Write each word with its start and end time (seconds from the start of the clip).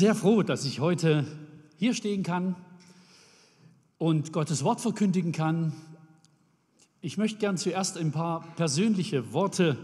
Sehr 0.00 0.14
froh, 0.14 0.42
dass 0.42 0.64
ich 0.64 0.80
heute 0.80 1.26
hier 1.76 1.92
stehen 1.92 2.22
kann 2.22 2.56
und 3.98 4.32
Gottes 4.32 4.64
Wort 4.64 4.80
verkündigen 4.80 5.32
kann. 5.32 5.74
Ich 7.02 7.18
möchte 7.18 7.38
gern 7.38 7.58
zuerst 7.58 7.98
ein 7.98 8.10
paar 8.10 8.40
persönliche 8.56 9.34
Worte 9.34 9.76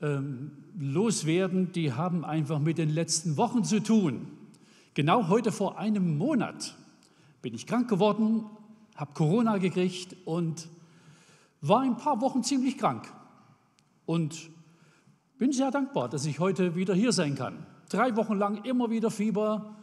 ähm, 0.00 0.52
loswerden, 0.78 1.70
die 1.70 1.92
haben 1.92 2.24
einfach 2.24 2.60
mit 2.60 2.78
den 2.78 2.88
letzten 2.88 3.36
Wochen 3.36 3.62
zu 3.62 3.82
tun. 3.82 4.26
Genau 4.94 5.28
heute 5.28 5.52
vor 5.52 5.76
einem 5.76 6.16
Monat 6.16 6.74
bin 7.42 7.52
ich 7.52 7.66
krank 7.66 7.90
geworden, 7.90 8.46
habe 8.94 9.12
Corona 9.12 9.58
gekriegt 9.58 10.16
und 10.24 10.66
war 11.60 11.82
ein 11.82 11.98
paar 11.98 12.22
Wochen 12.22 12.42
ziemlich 12.42 12.78
krank. 12.78 13.12
Und 14.06 14.48
bin 15.36 15.52
sehr 15.52 15.70
dankbar, 15.70 16.08
dass 16.08 16.24
ich 16.24 16.38
heute 16.38 16.74
wieder 16.74 16.94
hier 16.94 17.12
sein 17.12 17.34
kann. 17.34 17.66
Drei 17.88 18.16
Wochen 18.16 18.36
lang 18.36 18.64
immer 18.64 18.90
wieder 18.90 19.10
Fieber 19.10 19.76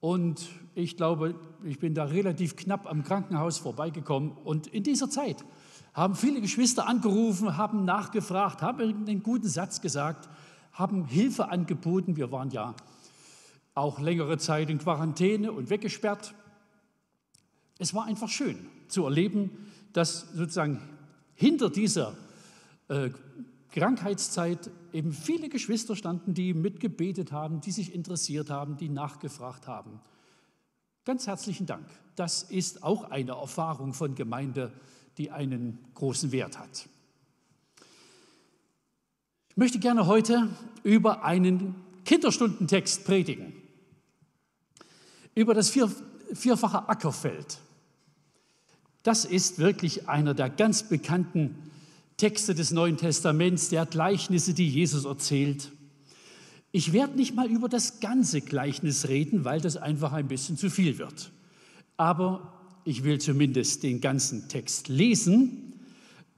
und 0.00 0.48
ich 0.74 0.96
glaube, 0.96 1.34
ich 1.64 1.78
bin 1.78 1.94
da 1.94 2.04
relativ 2.04 2.56
knapp 2.56 2.90
am 2.90 3.04
Krankenhaus 3.04 3.58
vorbeigekommen. 3.58 4.32
Und 4.32 4.66
in 4.66 4.82
dieser 4.82 5.08
Zeit 5.08 5.44
haben 5.94 6.14
viele 6.14 6.40
Geschwister 6.40 6.86
angerufen, 6.86 7.56
haben 7.56 7.84
nachgefragt, 7.84 8.62
haben 8.62 8.80
einen 8.80 9.22
guten 9.22 9.48
Satz 9.48 9.80
gesagt, 9.80 10.28
haben 10.72 11.04
Hilfe 11.04 11.50
angeboten. 11.50 12.16
Wir 12.16 12.32
waren 12.32 12.50
ja 12.50 12.74
auch 13.74 13.98
längere 13.98 14.38
Zeit 14.38 14.68
in 14.70 14.78
Quarantäne 14.78 15.52
und 15.52 15.70
weggesperrt. 15.70 16.34
Es 17.78 17.94
war 17.94 18.04
einfach 18.04 18.28
schön 18.28 18.58
zu 18.88 19.04
erleben, 19.04 19.50
dass 19.92 20.32
sozusagen 20.34 20.80
hinter 21.34 21.70
dieser 21.70 22.14
äh, 22.88 23.10
Krankheitszeit 23.70 24.70
eben 24.92 25.12
viele 25.12 25.48
Geschwister 25.48 25.96
standen, 25.96 26.34
die 26.34 26.54
mitgebetet 26.54 27.32
haben, 27.32 27.60
die 27.60 27.72
sich 27.72 27.94
interessiert 27.94 28.50
haben, 28.50 28.76
die 28.76 28.88
nachgefragt 28.88 29.66
haben. 29.66 30.00
Ganz 31.04 31.26
herzlichen 31.26 31.66
Dank. 31.66 31.86
Das 32.14 32.42
ist 32.44 32.82
auch 32.82 33.10
eine 33.10 33.32
Erfahrung 33.32 33.94
von 33.94 34.14
Gemeinde, 34.14 34.72
die 35.18 35.30
einen 35.30 35.78
großen 35.94 36.32
Wert 36.32 36.58
hat. 36.58 36.88
Ich 39.50 39.56
möchte 39.56 39.78
gerne 39.78 40.06
heute 40.06 40.48
über 40.82 41.24
einen 41.24 41.74
Kinderstundentext 42.04 43.04
predigen, 43.04 43.52
über 45.34 45.54
das 45.54 45.70
vier, 45.70 45.90
vierfache 46.32 46.88
Ackerfeld. 46.88 47.58
Das 49.02 49.24
ist 49.24 49.58
wirklich 49.58 50.08
einer 50.08 50.34
der 50.34 50.48
ganz 50.48 50.84
bekannten 50.84 51.70
Texte 52.22 52.54
des 52.54 52.70
Neuen 52.70 52.98
Testaments, 52.98 53.68
der 53.68 53.84
Gleichnisse, 53.84 54.54
die 54.54 54.68
Jesus 54.68 55.06
erzählt. 55.06 55.72
Ich 56.70 56.92
werde 56.92 57.16
nicht 57.16 57.34
mal 57.34 57.50
über 57.50 57.68
das 57.68 57.98
ganze 57.98 58.40
Gleichnis 58.40 59.08
reden, 59.08 59.44
weil 59.44 59.60
das 59.60 59.76
einfach 59.76 60.12
ein 60.12 60.28
bisschen 60.28 60.56
zu 60.56 60.70
viel 60.70 60.98
wird. 60.98 61.32
Aber 61.96 62.52
ich 62.84 63.02
will 63.02 63.20
zumindest 63.20 63.82
den 63.82 64.00
ganzen 64.00 64.48
Text 64.48 64.86
lesen. 64.86 65.80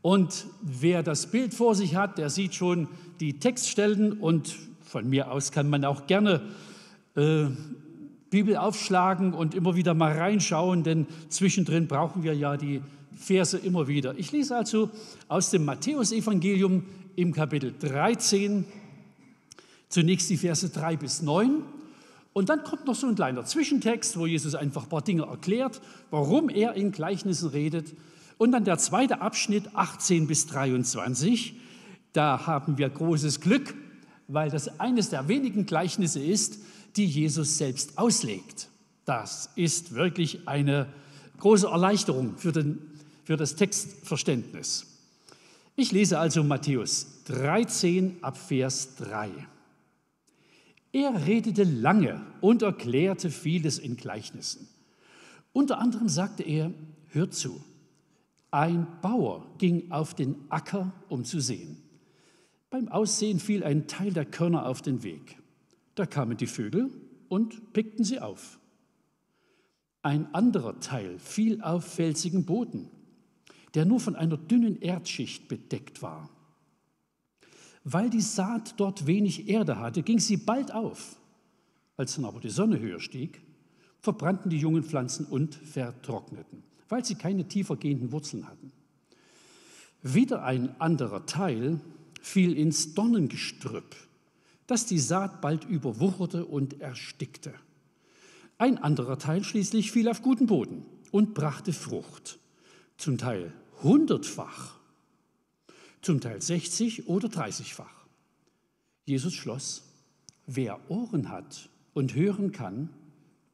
Und 0.00 0.46
wer 0.62 1.02
das 1.02 1.26
Bild 1.26 1.52
vor 1.52 1.74
sich 1.74 1.96
hat, 1.96 2.16
der 2.16 2.30
sieht 2.30 2.54
schon 2.54 2.88
die 3.20 3.38
Textstellen 3.38 4.14
und 4.14 4.56
von 4.80 5.06
mir 5.06 5.30
aus 5.30 5.52
kann 5.52 5.68
man 5.68 5.84
auch 5.84 6.06
gerne 6.06 6.40
äh, 7.14 7.48
Bibel 8.30 8.56
aufschlagen 8.56 9.34
und 9.34 9.54
immer 9.54 9.76
wieder 9.76 9.92
mal 9.92 10.16
reinschauen, 10.16 10.82
denn 10.82 11.06
zwischendrin 11.28 11.88
brauchen 11.88 12.22
wir 12.22 12.34
ja 12.34 12.56
die 12.56 12.80
Verse 13.16 13.56
immer 13.56 13.88
wieder. 13.88 14.18
Ich 14.18 14.32
lese 14.32 14.56
also 14.56 14.90
aus 15.28 15.50
dem 15.50 15.64
Matthäusevangelium 15.64 16.84
im 17.16 17.32
Kapitel 17.32 17.74
13 17.78 18.64
zunächst 19.88 20.28
die 20.30 20.36
Verse 20.36 20.68
3 20.68 20.96
bis 20.96 21.22
9 21.22 21.62
und 22.34 22.48
dann 22.48 22.64
kommt 22.64 22.84
noch 22.84 22.96
so 22.96 23.06
ein 23.06 23.14
kleiner 23.14 23.44
Zwischentext, 23.44 24.18
wo 24.18 24.26
Jesus 24.26 24.56
einfach 24.56 24.82
ein 24.82 24.88
paar 24.88 25.02
Dinge 25.02 25.22
erklärt, 25.22 25.80
warum 26.10 26.48
er 26.48 26.74
in 26.74 26.90
Gleichnissen 26.90 27.48
redet. 27.50 27.94
Und 28.38 28.50
dann 28.50 28.64
der 28.64 28.76
zweite 28.78 29.20
Abschnitt 29.20 29.70
18 29.74 30.26
bis 30.26 30.48
23. 30.48 31.54
Da 32.12 32.46
haben 32.46 32.76
wir 32.76 32.90
großes 32.90 33.40
Glück, 33.40 33.74
weil 34.26 34.50
das 34.50 34.80
eines 34.80 35.10
der 35.10 35.28
wenigen 35.28 35.64
Gleichnisse 35.64 36.20
ist, 36.20 36.58
die 36.96 37.06
Jesus 37.06 37.56
selbst 37.56 37.98
auslegt. 37.98 38.68
Das 39.04 39.50
ist 39.54 39.94
wirklich 39.94 40.48
eine 40.48 40.88
große 41.38 41.68
Erleichterung 41.68 42.36
für 42.36 42.50
den 42.50 42.80
für 43.24 43.36
das 43.36 43.56
Textverständnis. 43.56 44.86
Ich 45.76 45.90
lese 45.90 46.18
also 46.18 46.44
Matthäus 46.44 47.24
13 47.24 48.18
ab 48.22 48.36
Vers 48.36 48.94
3. 48.96 49.30
Er 50.92 51.26
redete 51.26 51.64
lange 51.64 52.24
und 52.40 52.62
erklärte 52.62 53.30
vieles 53.30 53.78
in 53.78 53.96
Gleichnissen. 53.96 54.68
Unter 55.52 55.78
anderem 55.78 56.08
sagte 56.08 56.44
er, 56.44 56.72
hört 57.08 57.34
zu, 57.34 57.60
ein 58.50 58.86
Bauer 59.02 59.46
ging 59.58 59.90
auf 59.90 60.14
den 60.14 60.36
Acker, 60.48 60.92
um 61.08 61.24
zu 61.24 61.40
sehen. 61.40 61.78
Beim 62.70 62.88
Aussehen 62.88 63.40
fiel 63.40 63.64
ein 63.64 63.88
Teil 63.88 64.12
der 64.12 64.24
Körner 64.24 64.66
auf 64.66 64.82
den 64.82 65.02
Weg. 65.02 65.38
Da 65.96 66.06
kamen 66.06 66.36
die 66.36 66.46
Vögel 66.46 66.90
und 67.28 67.72
pickten 67.72 68.04
sie 68.04 68.20
auf. 68.20 68.60
Ein 70.02 70.32
anderer 70.34 70.78
Teil 70.78 71.18
fiel 71.18 71.62
auf 71.62 71.84
felsigen 71.84 72.44
Boden 72.44 72.90
der 73.74 73.84
nur 73.84 74.00
von 74.00 74.16
einer 74.16 74.36
dünnen 74.36 74.80
Erdschicht 74.80 75.48
bedeckt 75.48 76.00
war. 76.02 76.30
Weil 77.82 78.08
die 78.08 78.20
Saat 78.20 78.74
dort 78.78 79.06
wenig 79.06 79.48
Erde 79.48 79.78
hatte, 79.78 80.02
ging 80.02 80.18
sie 80.18 80.36
bald 80.36 80.72
auf. 80.72 81.16
Als 81.96 82.14
dann 82.14 82.24
aber 82.24 82.40
die 82.40 82.50
Sonne 82.50 82.78
höher 82.78 83.00
stieg, 83.00 83.42
verbrannten 84.00 84.50
die 84.50 84.58
jungen 84.58 84.84
Pflanzen 84.84 85.26
und 85.26 85.54
vertrockneten, 85.54 86.62
weil 86.88 87.04
sie 87.04 87.14
keine 87.14 87.46
tiefer 87.46 87.76
gehenden 87.76 88.12
Wurzeln 88.12 88.48
hatten. 88.48 88.72
Wieder 90.02 90.44
ein 90.44 90.78
anderer 90.80 91.26
Teil 91.26 91.80
fiel 92.20 92.56
ins 92.56 92.94
Dornengestrüpp, 92.94 93.96
das 94.66 94.86
die 94.86 94.98
Saat 94.98 95.40
bald 95.40 95.64
überwucherte 95.64 96.46
und 96.46 96.80
erstickte. 96.80 97.54
Ein 98.58 98.78
anderer 98.78 99.18
Teil 99.18 99.44
schließlich 99.44 99.90
fiel 99.90 100.08
auf 100.08 100.22
guten 100.22 100.46
Boden 100.46 100.84
und 101.10 101.34
brachte 101.34 101.72
Frucht, 101.72 102.38
zum 102.96 103.18
Teil 103.18 103.52
hundertfach, 103.82 104.78
zum 106.02 106.20
Teil 106.20 106.40
60 106.40 107.08
oder 107.08 107.28
30-fach. 107.28 108.06
Jesus 109.06 109.34
schloss, 109.34 109.82
wer 110.46 110.90
Ohren 110.90 111.30
hat 111.30 111.68
und 111.94 112.14
hören 112.14 112.52
kann, 112.52 112.90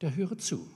der 0.01 0.17
höre 0.17 0.39
zu. 0.39 0.69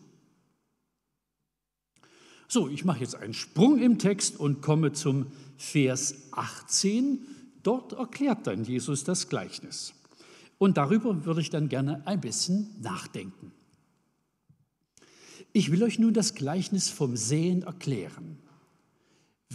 So, 2.46 2.68
ich 2.68 2.84
mache 2.84 3.00
jetzt 3.00 3.16
einen 3.16 3.34
Sprung 3.34 3.78
im 3.78 3.98
Text 3.98 4.38
und 4.38 4.60
komme 4.60 4.92
zum 4.92 5.26
Vers 5.56 6.14
18. 6.32 7.26
Dort 7.62 7.94
erklärt 7.94 8.46
dann 8.46 8.64
Jesus 8.64 9.04
das 9.04 9.28
Gleichnis. 9.28 9.94
Und 10.58 10.76
darüber 10.76 11.24
würde 11.24 11.40
ich 11.40 11.50
dann 11.50 11.68
gerne 11.68 12.06
ein 12.06 12.20
bisschen 12.20 12.70
nachdenken. 12.80 13.52
Ich 15.52 15.70
will 15.70 15.82
euch 15.82 15.98
nun 15.98 16.14
das 16.14 16.34
Gleichnis 16.34 16.90
vom 16.90 17.16
Sehen 17.16 17.62
erklären. 17.62 18.38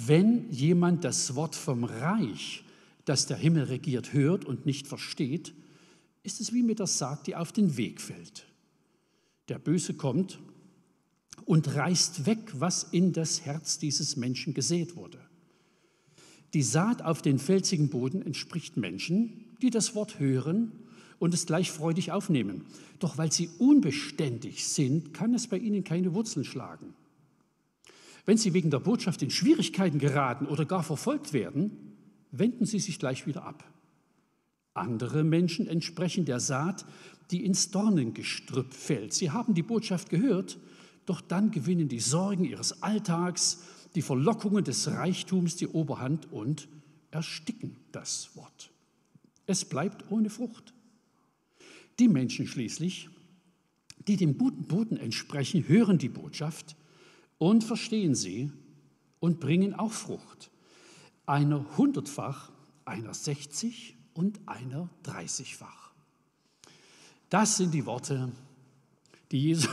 Wenn 0.05 0.49
jemand 0.51 1.03
das 1.03 1.35
Wort 1.35 1.55
vom 1.55 1.83
Reich, 1.83 2.63
das 3.05 3.25
der 3.25 3.37
Himmel 3.37 3.63
regiert, 3.63 4.13
hört 4.13 4.45
und 4.45 4.65
nicht 4.65 4.87
versteht, 4.87 5.53
ist 6.23 6.41
es 6.41 6.53
wie 6.53 6.63
mit 6.63 6.79
der 6.79 6.87
Saat, 6.87 7.27
die 7.27 7.35
auf 7.35 7.51
den 7.51 7.75
Weg 7.77 8.01
fällt. 8.01 8.45
Der 9.47 9.59
Böse 9.59 9.95
kommt 9.95 10.39
und 11.45 11.75
reißt 11.75 12.25
weg, 12.25 12.39
was 12.53 12.83
in 12.83 13.13
das 13.13 13.45
Herz 13.45 13.79
dieses 13.79 14.15
Menschen 14.15 14.53
gesät 14.53 14.95
wurde. 14.95 15.19
Die 16.53 16.63
Saat 16.63 17.01
auf 17.01 17.21
den 17.21 17.39
felsigen 17.39 17.89
Boden 17.89 18.21
entspricht 18.21 18.77
Menschen, 18.77 19.45
die 19.61 19.69
das 19.69 19.95
Wort 19.95 20.19
hören 20.19 20.71
und 21.19 21.33
es 21.33 21.45
gleich 21.45 21.71
freudig 21.71 22.11
aufnehmen. 22.11 22.65
Doch 22.99 23.17
weil 23.17 23.31
sie 23.31 23.49
unbeständig 23.59 24.67
sind, 24.67 25.13
kann 25.13 25.33
es 25.33 25.47
bei 25.47 25.57
ihnen 25.57 25.83
keine 25.83 26.13
Wurzeln 26.13 26.45
schlagen. 26.45 26.93
Wenn 28.25 28.37
Sie 28.37 28.53
wegen 28.53 28.69
der 28.69 28.79
Botschaft 28.79 29.21
in 29.21 29.29
Schwierigkeiten 29.29 29.99
geraten 29.99 30.45
oder 30.45 30.65
gar 30.65 30.83
verfolgt 30.83 31.33
werden, 31.33 31.71
wenden 32.31 32.65
Sie 32.65 32.79
sich 32.79 32.99
gleich 32.99 33.25
wieder 33.25 33.45
ab. 33.45 33.63
Andere 34.73 35.23
Menschen 35.23 35.67
entsprechen 35.67 36.25
der 36.25 36.39
Saat, 36.39 36.85
die 37.31 37.45
ins 37.45 37.71
Dornengestrüpp 37.71 38.73
fällt. 38.73 39.13
Sie 39.13 39.31
haben 39.31 39.53
die 39.53 39.63
Botschaft 39.63 40.09
gehört, 40.09 40.57
doch 41.05 41.21
dann 41.21 41.51
gewinnen 41.51 41.87
die 41.87 41.99
Sorgen 41.99 42.45
ihres 42.45 42.83
Alltags, 42.83 43.63
die 43.95 44.01
Verlockungen 44.01 44.63
des 44.63 44.87
Reichtums 44.87 45.55
die 45.55 45.67
Oberhand 45.67 46.31
und 46.31 46.67
ersticken 47.11 47.75
das 47.91 48.35
Wort. 48.35 48.71
Es 49.45 49.65
bleibt 49.65 50.11
ohne 50.11 50.29
Frucht. 50.29 50.73
Die 51.97 52.07
Menschen 52.07 52.47
schließlich, 52.47 53.09
die 54.07 54.15
dem 54.15 54.37
guten 54.37 54.65
Boden 54.65 54.97
entsprechen, 54.97 55.67
hören 55.67 55.97
die 55.97 56.09
Botschaft, 56.09 56.75
und 57.39 57.63
verstehen 57.63 58.13
sie 58.13 58.51
und 59.19 59.39
bringen 59.39 59.73
auch 59.73 59.91
Frucht. 59.91 60.51
Einer 61.25 61.65
hundertfach, 61.77 62.51
einer 62.85 63.15
sechzig 63.15 63.97
und 64.13 64.39
einer 64.45 64.89
dreißigfach. 65.01 65.91
Das 67.31 67.57
sind 67.57 67.73
die 67.73 67.85
Worte 67.85 68.31
die 69.31 69.39
Jesus, 69.39 69.69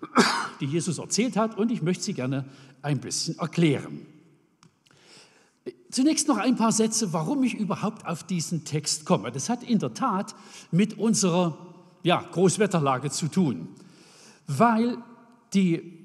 die 0.60 0.66
Jesus 0.66 0.98
erzählt 0.98 1.36
hat 1.36 1.56
und 1.58 1.70
ich 1.70 1.82
möchte 1.82 2.04
sie 2.04 2.14
gerne 2.14 2.44
ein 2.82 3.00
bisschen 3.00 3.38
erklären. 3.38 4.06
Zunächst 5.90 6.28
noch 6.28 6.36
ein 6.36 6.56
paar 6.56 6.72
Sätze, 6.72 7.12
warum 7.12 7.42
ich 7.42 7.54
überhaupt 7.54 8.06
auf 8.06 8.24
diesen 8.24 8.64
Text 8.64 9.04
komme. 9.04 9.32
Das 9.32 9.48
hat 9.48 9.62
in 9.62 9.78
der 9.78 9.94
Tat 9.94 10.34
mit 10.70 10.98
unserer 10.98 11.56
ja, 12.02 12.20
Großwetterlage 12.32 13.10
zu 13.10 13.28
tun, 13.28 13.68
weil 14.46 14.98
die 15.54 15.95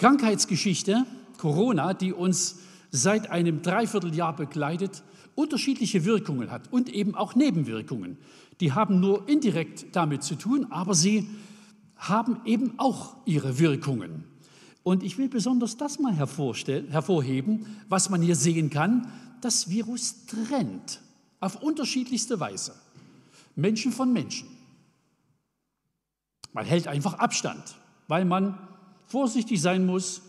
Krankheitsgeschichte 0.00 1.04
Corona, 1.36 1.92
die 1.92 2.14
uns 2.14 2.60
seit 2.90 3.30
einem 3.30 3.60
Dreivierteljahr 3.60 4.34
begleitet, 4.34 5.02
unterschiedliche 5.34 6.06
Wirkungen 6.06 6.50
hat 6.50 6.72
und 6.72 6.88
eben 6.88 7.14
auch 7.14 7.34
Nebenwirkungen. 7.34 8.16
Die 8.60 8.72
haben 8.72 9.00
nur 9.00 9.28
indirekt 9.28 9.94
damit 9.94 10.22
zu 10.22 10.36
tun, 10.36 10.68
aber 10.70 10.94
sie 10.94 11.28
haben 11.96 12.40
eben 12.46 12.78
auch 12.78 13.14
ihre 13.26 13.58
Wirkungen. 13.58 14.24
Und 14.82 15.02
ich 15.02 15.18
will 15.18 15.28
besonders 15.28 15.76
das 15.76 15.98
mal 15.98 16.14
hervorheben, 16.14 17.66
was 17.90 18.08
man 18.08 18.22
hier 18.22 18.36
sehen 18.36 18.70
kann. 18.70 19.06
Das 19.42 19.68
Virus 19.68 20.24
trennt 20.24 21.02
auf 21.40 21.62
unterschiedlichste 21.62 22.40
Weise 22.40 22.72
Menschen 23.54 23.92
von 23.92 24.14
Menschen. 24.14 24.48
Man 26.54 26.64
hält 26.64 26.88
einfach 26.88 27.18
Abstand, 27.18 27.76
weil 28.08 28.24
man 28.24 28.58
vorsichtig 29.10 29.60
sein 29.60 29.84
muss, 29.84 30.22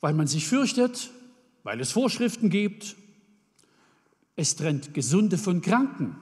weil 0.00 0.14
man 0.14 0.26
sich 0.26 0.46
fürchtet, 0.46 1.10
weil 1.64 1.80
es 1.80 1.90
Vorschriften 1.90 2.48
gibt. 2.48 2.96
Es 4.36 4.54
trennt 4.54 4.94
Gesunde 4.94 5.36
von 5.36 5.62
Kranken. 5.62 6.16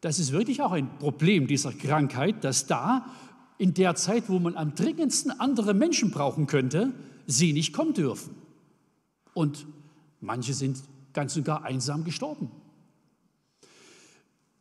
Das 0.00 0.18
ist 0.18 0.32
wirklich 0.32 0.62
auch 0.62 0.72
ein 0.72 0.98
Problem 0.98 1.46
dieser 1.46 1.72
Krankheit, 1.72 2.44
dass 2.44 2.66
da 2.66 3.06
in 3.58 3.74
der 3.74 3.94
Zeit, 3.94 4.28
wo 4.28 4.38
man 4.38 4.56
am 4.56 4.74
dringendsten 4.74 5.30
andere 5.32 5.74
Menschen 5.74 6.10
brauchen 6.10 6.46
könnte, 6.46 6.92
sie 7.26 7.52
nicht 7.52 7.72
kommen 7.72 7.94
dürfen. 7.94 8.34
Und 9.34 9.66
manche 10.20 10.54
sind 10.54 10.78
ganz 11.12 11.36
und 11.36 11.44
gar 11.44 11.64
einsam 11.64 12.04
gestorben. 12.04 12.50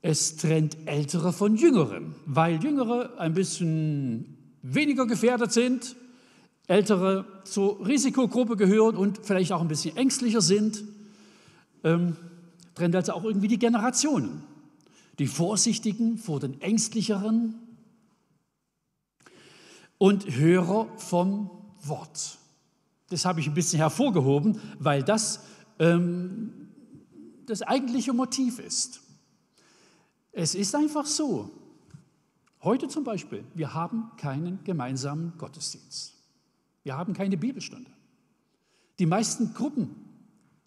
Es 0.02 0.38
trennt 0.38 0.78
Ältere 0.86 1.34
von 1.34 1.56
Jüngeren, 1.56 2.16
weil 2.26 2.64
Jüngere 2.64 3.20
ein 3.20 3.34
bisschen 3.34 4.41
weniger 4.62 5.06
gefährdet 5.06 5.52
sind, 5.52 5.96
Ältere 6.68 7.26
zur 7.44 7.86
Risikogruppe 7.86 8.56
gehören 8.56 8.96
und 8.96 9.20
vielleicht 9.24 9.52
auch 9.52 9.62
ein 9.62 9.68
bisschen 9.68 9.98
ängstlicher 9.98 10.42
sind. 10.42 10.84
Ähm, 11.84 12.16
trennt 12.76 12.96
also 12.96 13.14
auch 13.14 13.24
irgendwie 13.24 13.48
die 13.48 13.60
Generationen. 13.60 14.44
Die 15.20 15.28
Vorsichtigen 15.28 16.18
vor 16.18 16.40
den 16.40 16.62
Ängstlicheren 16.62 17.56
und 19.98 20.36
Hörer 20.36 20.88
vom 20.98 21.50
Wort. 21.84 22.38
Das 23.10 23.26
habe 23.26 23.42
ich 23.42 23.48
ein 23.48 23.54
bisschen 23.54 23.80
hervorgehoben, 23.80 24.60
weil 24.80 25.04
das 25.04 25.42
ähm, 25.80 26.70
das 27.46 27.62
eigentliche 27.62 28.14
Motiv 28.14 28.60
ist. 28.60 29.02
Es 30.32 30.56
ist 30.56 30.74
einfach 30.74 31.06
so. 31.06 31.50
Heute 32.64 32.88
zum 32.88 33.04
Beispiel, 33.04 33.44
wir 33.56 33.74
haben 33.74 34.12
keinen 34.18 34.64
gemeinsamen 34.64 35.34
Gottesdienst. 35.38 36.14
Wir 36.84 36.96
haben 36.96 37.14
keine 37.14 37.38
Bibelstunde. 37.38 37.90
Die 39.00 39.06
meisten 39.08 39.54
Gruppen 39.54 39.96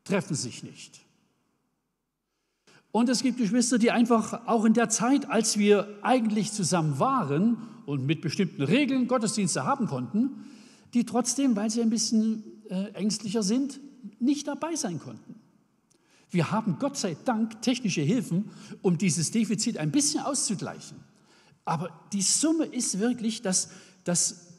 treffen 0.02 0.34
sich 0.34 0.64
nicht. 0.64 1.00
Und 2.90 3.08
es 3.08 3.22
gibt 3.22 3.38
Geschwister, 3.38 3.78
die 3.78 3.90
einfach 3.90 4.46
auch 4.46 4.64
in 4.64 4.72
der 4.72 4.88
Zeit, 4.88 5.28
als 5.28 5.58
wir 5.58 5.88
eigentlich 6.02 6.52
zusammen 6.52 6.98
waren 6.98 7.56
und 7.86 8.06
mit 8.06 8.20
bestimmten 8.20 8.62
Regeln 8.62 9.08
Gottesdienste 9.08 9.64
haben 9.64 9.86
konnten, 9.86 10.44
die 10.94 11.04
trotzdem, 11.04 11.56
weil 11.56 11.70
sie 11.70 11.82
ein 11.82 11.90
bisschen 11.90 12.44
äh, 12.70 12.90
ängstlicher 12.92 13.42
sind, 13.42 13.80
nicht 14.20 14.46
dabei 14.46 14.76
sein 14.76 14.98
konnten. 15.00 15.36
Wir 16.30 16.50
haben 16.50 16.78
Gott 16.78 16.96
sei 16.96 17.16
Dank 17.24 17.62
technische 17.62 18.00
Hilfen, 18.00 18.50
um 18.82 18.98
dieses 18.98 19.30
Defizit 19.30 19.78
ein 19.78 19.90
bisschen 19.90 20.22
auszugleichen. 20.22 20.98
Aber 21.64 22.08
die 22.12 22.22
Summe 22.22 22.66
ist 22.66 22.98
wirklich, 22.98 23.42
dass, 23.42 23.70
dass 24.04 24.54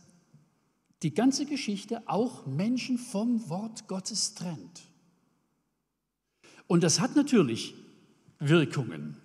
die 1.03 1.13
ganze 1.13 1.45
Geschichte 1.45 2.01
auch 2.07 2.45
Menschen 2.45 2.97
vom 2.97 3.47
Wort 3.49 3.87
Gottes 3.87 4.33
trennt. 4.33 4.83
Und 6.67 6.83
das 6.83 6.99
hat 6.99 7.15
natürlich 7.15 7.75
Wirkungen. 8.39 9.17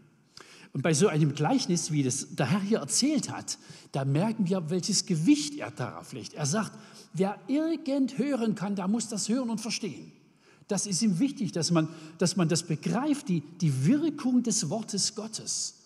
Und 0.73 0.83
bei 0.83 0.95
so 0.95 1.09
einem 1.09 1.35
Gleichnis, 1.35 1.91
wie 1.91 2.03
das 2.03 2.37
der 2.37 2.47
Herr 2.47 2.61
hier 2.61 2.79
erzählt 2.79 3.31
hat, 3.31 3.59
da 3.93 4.05
merken 4.05 4.49
wir, 4.49 4.71
welches 4.71 5.07
Gewicht 5.07 5.59
er 5.59 5.71
darauf 5.71 6.13
legt. 6.13 6.35
Er 6.35 6.47
sagt, 6.47 6.79
wer 7.13 7.39
irgend 7.49 8.19
hören 8.19 8.55
kann, 8.55 8.77
der 8.77 8.87
muss 8.87 9.09
das 9.09 9.29
hören 9.29 9.51
und 9.51 9.61
verstehen. 9.61 10.13
Das 10.69 10.87
ist 10.87 11.03
ihm 11.03 11.19
wichtig, 11.19 11.51
dass 11.51 11.73
man, 11.73 11.89
dass 12.19 12.37
man 12.37 12.49
das 12.49 12.63
begreift, 12.63 13.29
die, 13.29 13.41
die 13.61 13.87
Wirkung 13.87 14.45
des 14.45 14.71
Wortes 14.71 15.17
Gottes, 15.17 15.81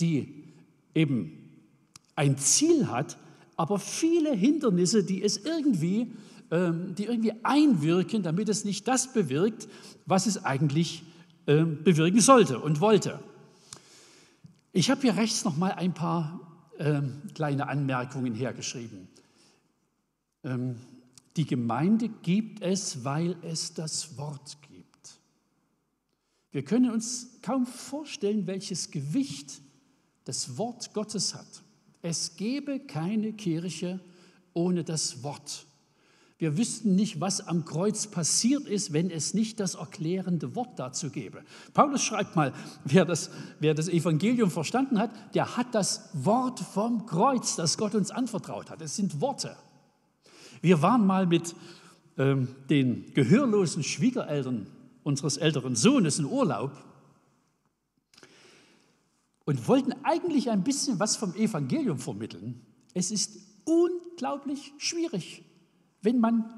die 0.00 0.44
eben 0.94 1.39
ein 2.20 2.36
Ziel 2.36 2.88
hat, 2.88 3.16
aber 3.56 3.78
viele 3.78 4.34
Hindernisse, 4.34 5.02
die 5.02 5.22
es 5.22 5.38
irgendwie, 5.38 6.12
ähm, 6.50 6.94
die 6.94 7.06
irgendwie 7.06 7.32
einwirken, 7.42 8.22
damit 8.22 8.50
es 8.50 8.66
nicht 8.66 8.86
das 8.86 9.14
bewirkt, 9.14 9.68
was 10.04 10.26
es 10.26 10.44
eigentlich 10.44 11.02
ähm, 11.46 11.82
bewirken 11.82 12.20
sollte 12.20 12.58
und 12.58 12.82
wollte. 12.82 13.20
Ich 14.72 14.90
habe 14.90 15.00
hier 15.00 15.16
rechts 15.16 15.46
noch 15.46 15.56
mal 15.56 15.72
ein 15.72 15.94
paar 15.94 16.40
ähm, 16.78 17.22
kleine 17.34 17.68
Anmerkungen 17.68 18.34
hergeschrieben. 18.34 19.08
Ähm, 20.44 20.76
die 21.38 21.46
Gemeinde 21.46 22.10
gibt 22.22 22.60
es, 22.60 23.02
weil 23.02 23.34
es 23.40 23.72
das 23.72 24.18
Wort 24.18 24.58
gibt. 24.68 25.20
Wir 26.50 26.64
können 26.64 26.90
uns 26.90 27.38
kaum 27.40 27.64
vorstellen, 27.64 28.46
welches 28.46 28.90
Gewicht 28.90 29.62
das 30.24 30.58
Wort 30.58 30.92
Gottes 30.92 31.34
hat. 31.34 31.62
Es 32.02 32.36
gäbe 32.36 32.80
keine 32.80 33.32
Kirche 33.32 34.00
ohne 34.54 34.84
das 34.84 35.22
Wort. 35.22 35.66
Wir 36.38 36.56
wüssten 36.56 36.96
nicht, 36.96 37.20
was 37.20 37.46
am 37.46 37.66
Kreuz 37.66 38.06
passiert 38.06 38.66
ist, 38.66 38.94
wenn 38.94 39.10
es 39.10 39.34
nicht 39.34 39.60
das 39.60 39.74
erklärende 39.74 40.54
Wort 40.56 40.78
dazu 40.78 41.10
gäbe. 41.10 41.42
Paulus 41.74 42.02
schreibt 42.02 42.34
mal, 42.34 42.54
wer 42.84 43.04
das, 43.04 43.30
wer 43.58 43.74
das 43.74 43.88
Evangelium 43.88 44.50
verstanden 44.50 44.98
hat, 44.98 45.10
der 45.34 45.58
hat 45.58 45.74
das 45.74 46.08
Wort 46.14 46.58
vom 46.58 47.04
Kreuz, 47.04 47.56
das 47.56 47.76
Gott 47.76 47.94
uns 47.94 48.10
anvertraut 48.10 48.70
hat. 48.70 48.80
Es 48.80 48.96
sind 48.96 49.20
Worte. 49.20 49.54
Wir 50.62 50.80
waren 50.80 51.06
mal 51.06 51.26
mit 51.26 51.54
ähm, 52.16 52.48
den 52.70 53.12
gehörlosen 53.12 53.82
Schwiegereltern 53.82 54.66
unseres 55.02 55.36
älteren 55.36 55.76
Sohnes 55.76 56.18
in 56.18 56.24
Urlaub 56.24 56.72
und 59.44 59.68
wollten 59.68 59.92
eigentlich 60.04 60.50
ein 60.50 60.64
bisschen 60.64 60.98
was 60.98 61.16
vom 61.16 61.34
Evangelium 61.34 61.98
vermitteln. 61.98 62.60
Es 62.94 63.10
ist 63.10 63.38
unglaublich 63.64 64.72
schwierig 64.78 65.44
wenn 66.02 66.20
man, 66.20 66.52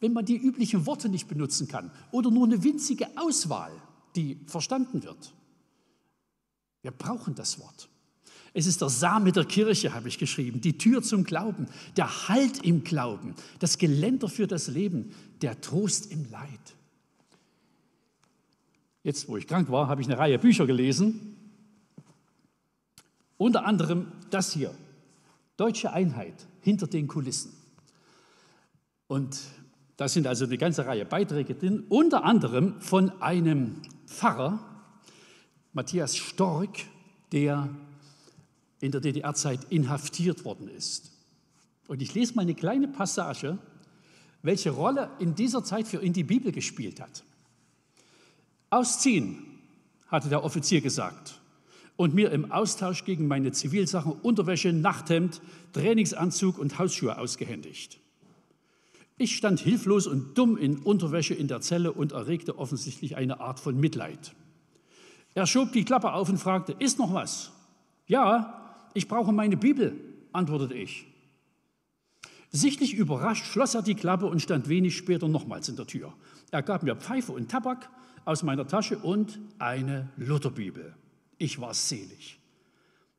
wenn 0.00 0.12
man 0.12 0.24
die 0.24 0.36
üblichen 0.36 0.86
Worte 0.86 1.08
nicht 1.08 1.28
benutzen 1.28 1.68
kann 1.68 1.90
oder 2.10 2.30
nur 2.30 2.46
eine 2.46 2.62
winzige 2.62 3.06
Auswahl, 3.16 3.72
die 4.16 4.38
verstanden 4.46 5.02
wird. 5.02 5.34
Wir 6.82 6.90
brauchen 6.90 7.34
das 7.34 7.58
Wort. 7.58 7.88
Es 8.54 8.66
ist 8.66 8.80
der 8.80 8.88
Same 8.88 9.30
der 9.30 9.44
Kirche, 9.44 9.92
habe 9.92 10.08
ich 10.08 10.18
geschrieben, 10.18 10.60
die 10.60 10.78
Tür 10.78 11.02
zum 11.02 11.24
Glauben, 11.24 11.66
der 11.96 12.28
Halt 12.28 12.64
im 12.64 12.82
Glauben, 12.82 13.34
das 13.58 13.78
Geländer 13.78 14.28
für 14.28 14.46
das 14.46 14.68
Leben, 14.68 15.12
der 15.42 15.60
Trost 15.60 16.10
im 16.10 16.30
Leid. 16.30 16.48
Jetzt, 19.02 19.28
wo 19.28 19.36
ich 19.36 19.46
krank 19.46 19.70
war, 19.70 19.88
habe 19.88 20.00
ich 20.00 20.08
eine 20.08 20.18
Reihe 20.18 20.38
Bücher 20.38 20.66
gelesen, 20.66 21.36
unter 23.38 23.64
anderem 23.64 24.12
das 24.30 24.52
hier, 24.52 24.74
Deutsche 25.56 25.92
Einheit 25.92 26.46
hinter 26.60 26.86
den 26.86 27.08
Kulissen. 27.08 27.52
Und 29.06 29.40
da 29.96 30.06
sind 30.08 30.26
also 30.26 30.44
eine 30.44 30.58
ganze 30.58 30.86
Reihe 30.86 31.04
Beiträge 31.04 31.54
drin, 31.54 31.84
unter 31.88 32.24
anderem 32.24 32.80
von 32.80 33.10
einem 33.20 33.82
Pfarrer, 34.06 34.60
Matthias 35.72 36.16
Stork, 36.16 36.78
der 37.32 37.68
in 38.80 38.92
der 38.92 39.00
DDR-Zeit 39.00 39.60
inhaftiert 39.70 40.44
worden 40.44 40.68
ist. 40.68 41.10
Und 41.88 42.02
ich 42.02 42.14
lese 42.14 42.34
mal 42.34 42.42
eine 42.42 42.54
kleine 42.54 42.86
Passage, 42.86 43.58
welche 44.42 44.70
Rolle 44.70 45.10
in 45.18 45.34
dieser 45.34 45.64
Zeit 45.64 45.88
für 45.88 46.02
ihn 46.02 46.12
die 46.12 46.24
Bibel 46.24 46.52
gespielt 46.52 47.00
hat. 47.00 47.24
Ausziehen, 48.70 49.44
hatte 50.06 50.28
der 50.28 50.44
Offizier 50.44 50.80
gesagt, 50.80 51.40
und 51.98 52.14
mir 52.14 52.30
im 52.30 52.52
Austausch 52.52 53.04
gegen 53.04 53.26
meine 53.26 53.50
Zivilsachen 53.50 54.12
Unterwäsche, 54.12 54.72
Nachthemd, 54.72 55.42
Trainingsanzug 55.72 56.56
und 56.56 56.78
Hausschuhe 56.78 57.18
ausgehändigt. 57.18 57.98
Ich 59.16 59.34
stand 59.34 59.58
hilflos 59.58 60.06
und 60.06 60.38
dumm 60.38 60.56
in 60.56 60.78
Unterwäsche 60.78 61.34
in 61.34 61.48
der 61.48 61.60
Zelle 61.60 61.92
und 61.92 62.12
erregte 62.12 62.56
offensichtlich 62.56 63.16
eine 63.16 63.40
Art 63.40 63.58
von 63.58 63.78
Mitleid. 63.78 64.32
Er 65.34 65.48
schob 65.48 65.72
die 65.72 65.84
Klappe 65.84 66.12
auf 66.12 66.28
und 66.28 66.38
fragte, 66.38 66.72
ist 66.78 67.00
noch 67.00 67.12
was? 67.12 67.50
Ja, 68.06 68.78
ich 68.94 69.08
brauche 69.08 69.32
meine 69.32 69.56
Bibel. 69.56 69.92
antwortete 70.32 70.74
ich. 70.74 71.04
Sichtlich 72.50 72.94
überrascht 72.94 73.44
schloss 73.44 73.74
er 73.74 73.82
die 73.82 73.96
Klappe 73.96 74.26
und 74.26 74.40
stand 74.40 74.68
wenig 74.68 74.96
später 74.96 75.26
nochmals 75.26 75.68
in 75.68 75.74
der 75.74 75.88
Tür. 75.88 76.14
Er 76.52 76.62
gab 76.62 76.84
mir 76.84 76.94
Pfeife 76.94 77.32
und 77.32 77.50
Tabak 77.50 77.90
aus 78.24 78.44
meiner 78.44 78.68
Tasche 78.68 78.98
und 78.98 79.40
eine 79.58 80.10
Lutherbibel. 80.16 80.94
Ich 81.38 81.60
war 81.60 81.74
selig. 81.74 82.38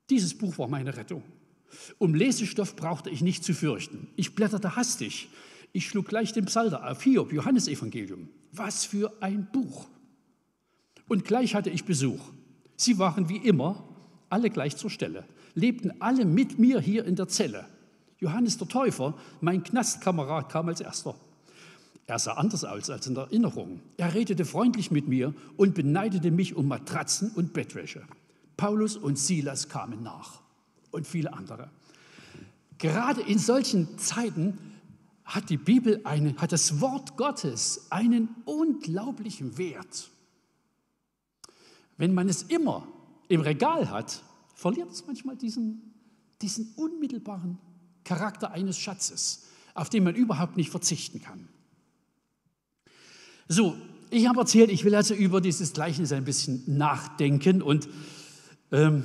Dieses 0.10 0.38
Buch 0.38 0.58
war 0.58 0.68
meine 0.68 0.96
Rettung. 0.96 1.24
Um 1.98 2.16
Lesestoff 2.16 2.76
brauchte 2.76 3.10
ich 3.10 3.22
nicht 3.22 3.44
zu 3.44 3.54
fürchten. 3.54 4.08
Ich 4.16 4.36
blätterte 4.36 4.76
hastig. 4.76 5.30
Ich 5.72 5.88
schlug 5.88 6.08
gleich 6.08 6.34
den 6.34 6.46
Psalter 6.46 6.90
auf, 6.90 7.04
Hiob, 7.04 7.32
Johannesevangelium. 7.32 8.30
Was 8.52 8.86
für 8.86 9.14
ein 9.22 9.48
Buch! 9.52 9.88
Und 11.08 11.26
gleich 11.26 11.56
hatte 11.56 11.70
ich 11.70 11.86
Besuch. 11.86 12.22
Sie 12.76 12.98
waren 12.98 13.30
wie 13.30 13.38
immer 13.38 13.84
alle 14.30 14.50
gleich 14.50 14.78
zur 14.78 14.90
Stelle, 14.90 15.26
lebten 15.54 16.02
alle 16.02 16.26
mit 16.26 16.60
mir 16.60 16.80
hier 16.80 17.06
in 17.06 17.16
der 17.16 17.28
Zelle. 17.28 17.66
Johannes 18.20 18.58
der 18.58 18.68
Täufer, 18.68 19.18
mein 19.42 19.64
Knastkamerad, 19.64 20.50
kam 20.50 20.68
als 20.68 20.82
erster. 20.82 21.16
Er 22.10 22.18
sah 22.18 22.34
anders 22.34 22.64
aus 22.64 22.90
als 22.90 23.06
in 23.06 23.14
der 23.14 23.26
Erinnerung. 23.26 23.82
Er 23.98 24.16
redete 24.16 24.44
freundlich 24.44 24.90
mit 24.90 25.08
mir 25.08 25.32
und 25.58 25.76
beneidete 25.76 26.32
mich 26.32 26.56
um 26.56 26.68
Matratzen 26.68 27.30
und 27.36 27.54
Bettwäsche. 27.54 28.02
Paulus 28.58 28.98
und 28.98 29.20
Silas 29.20 29.70
kamen 29.70 30.02
nach 30.02 30.42
und 30.90 31.06
viele 31.06 31.34
andere. 31.34 31.70
Gerade 32.80 33.22
in 33.22 33.38
solchen 33.38 34.00
Zeiten 34.00 34.58
hat 35.24 35.52
die 35.52 35.58
Bibel 35.58 36.02
eine, 36.04 36.36
hat 36.38 36.52
das 36.52 36.82
Wort 36.82 37.16
Gottes 37.16 37.86
einen 37.92 38.30
unglaublichen 38.46 39.60
Wert. 39.60 40.10
Wenn 41.98 42.16
man 42.16 42.28
es 42.28 42.42
immer 42.42 42.88
im 43.28 43.42
Regal 43.42 43.92
hat, 43.92 44.24
verliert 44.56 44.90
es 44.90 45.06
manchmal 45.06 45.38
diesen, 45.38 45.94
diesen 46.42 46.74
unmittelbaren 46.76 47.60
Charakter 48.04 48.50
eines 48.50 48.80
Schatzes, 48.80 49.46
auf 49.76 49.92
den 49.92 50.04
man 50.04 50.16
überhaupt 50.16 50.58
nicht 50.58 50.72
verzichten 50.72 51.22
kann. 51.22 51.48
So, 53.52 53.76
ich 54.12 54.28
habe 54.28 54.42
erzählt, 54.42 54.70
ich 54.70 54.86
will 54.86 54.94
also 54.94 55.16
über 55.16 55.42
dieses 55.42 55.74
Gleichnis 55.74 56.12
ein 56.12 56.24
bisschen 56.24 56.62
nachdenken 56.68 57.64
und 57.64 57.90
ähm, 58.72 59.04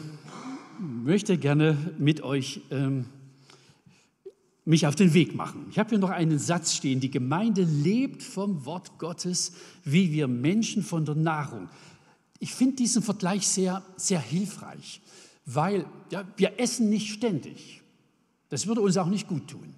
möchte 0.79 1.39
gerne 1.39 1.79
mit 1.99 2.23
euch 2.23 2.61
ähm, 2.71 3.07
mich 4.67 4.87
auf 4.87 4.97
den 4.97 5.15
Weg 5.15 5.35
machen. 5.35 5.65
Ich 5.71 5.79
habe 5.79 5.89
hier 5.89 5.99
noch 5.99 6.11
einen 6.11 6.39
Satz 6.39 6.75
stehen, 6.75 7.01
die 7.01 7.11
Gemeinde 7.11 7.63
lebt 7.63 8.23
vom 8.23 8.67
Wort 8.67 8.99
Gottes, 8.99 9.55
wie 9.83 10.13
wir 10.13 10.29
Menschen 10.29 10.83
von 10.83 11.07
der 11.07 11.15
Nahrung. 11.15 11.71
Ich 12.39 12.55
finde 12.55 12.77
diesen 12.77 13.03
Vergleich 13.03 13.49
sehr, 13.49 13.83
sehr 13.97 14.21
hilfreich, 14.21 15.01
weil 15.47 15.87
ja, 16.11 16.23
wir 16.37 16.61
essen 16.61 16.91
nicht 16.91 17.15
ständig. 17.15 17.81
Das 18.51 18.67
würde 18.67 18.83
uns 18.83 18.99
auch 18.99 19.09
nicht 19.09 19.27
gut 19.27 19.49
tun. 19.49 19.75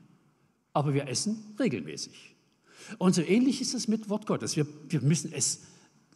Aber 0.72 0.92
wir 0.92 1.06
essen 1.06 1.54
regelmäßig. 1.60 2.35
Und 2.98 3.14
so 3.14 3.22
ähnlich 3.22 3.60
ist 3.60 3.74
es 3.74 3.88
mit 3.88 4.08
Wort 4.08 4.26
Gottes. 4.26 4.56
Wir, 4.56 4.66
wir 4.88 5.00
müssen 5.00 5.32
es 5.32 5.60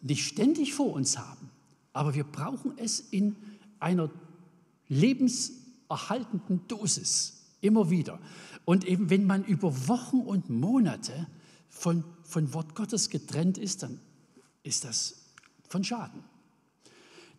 nicht 0.02 0.24
ständig 0.24 0.74
vor 0.74 0.92
uns 0.92 1.18
haben, 1.18 1.50
aber 1.92 2.14
wir 2.14 2.24
brauchen 2.24 2.72
es 2.76 3.00
in 3.00 3.36
einer 3.78 4.10
lebenserhaltenden 4.88 6.66
Dosis 6.68 7.42
immer 7.60 7.90
wieder. 7.90 8.18
Und 8.64 8.84
eben 8.84 9.10
wenn 9.10 9.26
man 9.26 9.44
über 9.44 9.88
Wochen 9.88 10.18
und 10.20 10.50
Monate 10.50 11.26
von, 11.68 12.04
von 12.24 12.52
Wort 12.54 12.74
Gottes 12.74 13.10
getrennt 13.10 13.58
ist, 13.58 13.82
dann 13.82 14.00
ist 14.62 14.84
das 14.84 15.16
von 15.68 15.84
Schaden. 15.84 16.22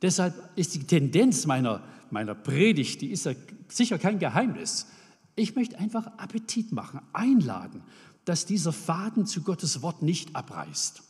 Deshalb 0.02 0.36
ist 0.56 0.74
die 0.74 0.84
Tendenz 0.84 1.46
meiner, 1.46 1.84
meiner 2.10 2.34
Predigt, 2.34 3.02
die 3.02 3.12
ist 3.12 3.26
ja 3.26 3.34
sicher 3.68 4.00
kein 4.00 4.18
Geheimnis. 4.20 4.88
Ich 5.36 5.56
möchte 5.56 5.78
einfach 5.78 6.08
Appetit 6.18 6.72
machen, 6.72 7.02
einladen, 7.14 7.84
dass 8.32 8.46
dieser 8.46 8.72
Faden 8.72 9.26
zu 9.26 9.42
Gottes 9.42 9.82
Wort 9.82 10.04
nicht 10.04 10.38
abreißt. 10.38 11.04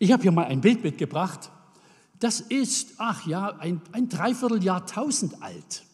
Ich 0.00 0.10
habe 0.10 0.24
hier 0.24 0.32
mal 0.32 0.46
ein 0.46 0.60
Bild 0.60 0.82
mitgebracht. 0.82 1.52
Das 2.18 2.40
ist, 2.40 2.94
ach 2.98 3.28
ja, 3.28 3.56
ein, 3.60 3.80
ein 3.92 4.08
Dreivierteljahrtausend 4.08 5.40
alt. 5.40 5.84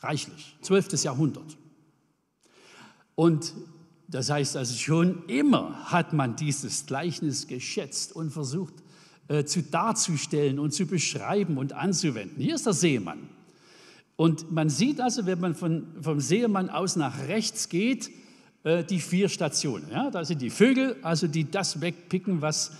Reichlich, 0.00 0.58
12. 0.60 1.04
Jahrhundert. 1.04 1.56
Und 3.14 3.54
das 4.08 4.28
heißt 4.28 4.58
also 4.58 4.74
schon 4.74 5.24
immer 5.26 5.90
hat 5.90 6.12
man 6.12 6.36
dieses 6.36 6.84
Gleichnis 6.84 7.46
geschätzt 7.46 8.14
und 8.14 8.30
versucht 8.30 8.74
äh, 9.28 9.46
zu 9.46 9.62
darzustellen 9.62 10.58
und 10.58 10.74
zu 10.74 10.84
beschreiben 10.84 11.56
und 11.56 11.72
anzuwenden. 11.72 12.42
Hier 12.42 12.56
ist 12.56 12.66
der 12.66 12.74
Seemann. 12.74 13.30
Und 14.16 14.52
man 14.52 14.68
sieht 14.68 15.00
also, 15.00 15.24
wenn 15.24 15.40
man 15.40 15.54
von, 15.54 15.86
vom 16.02 16.20
Seemann 16.20 16.68
aus 16.68 16.96
nach 16.96 17.20
rechts 17.26 17.70
geht, 17.70 18.10
äh, 18.66 18.82
die 18.84 18.98
vier 18.98 19.28
Stationen. 19.28 19.88
Ja, 19.92 20.10
da 20.10 20.24
sind 20.24 20.42
die 20.42 20.50
Vögel, 20.50 20.96
also 21.02 21.28
die 21.28 21.48
das 21.48 21.80
wegpicken, 21.80 22.42
was 22.42 22.72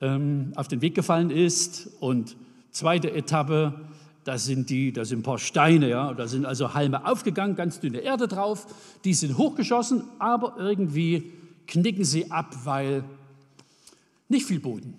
ähm, 0.00 0.52
auf 0.56 0.66
den 0.66 0.82
Weg 0.82 0.96
gefallen 0.96 1.30
ist. 1.30 1.88
Und 2.00 2.36
zweite 2.72 3.12
Etappe, 3.12 3.80
da 4.24 4.38
sind 4.38 4.70
die, 4.70 4.92
da 4.92 5.04
sind 5.04 5.20
ein 5.20 5.22
paar 5.22 5.38
Steine, 5.38 5.88
ja, 5.88 6.12
da 6.14 6.26
sind 6.26 6.44
also 6.46 6.74
Halme 6.74 7.06
aufgegangen, 7.06 7.54
ganz 7.54 7.78
dünne 7.78 7.98
Erde 7.98 8.26
drauf. 8.26 8.66
Die 9.04 9.14
sind 9.14 9.38
hochgeschossen, 9.38 10.02
aber 10.18 10.56
irgendwie 10.58 11.32
knicken 11.68 12.04
sie 12.04 12.28
ab, 12.32 12.56
weil 12.64 13.04
nicht 14.28 14.46
viel 14.46 14.58
Boden. 14.58 14.94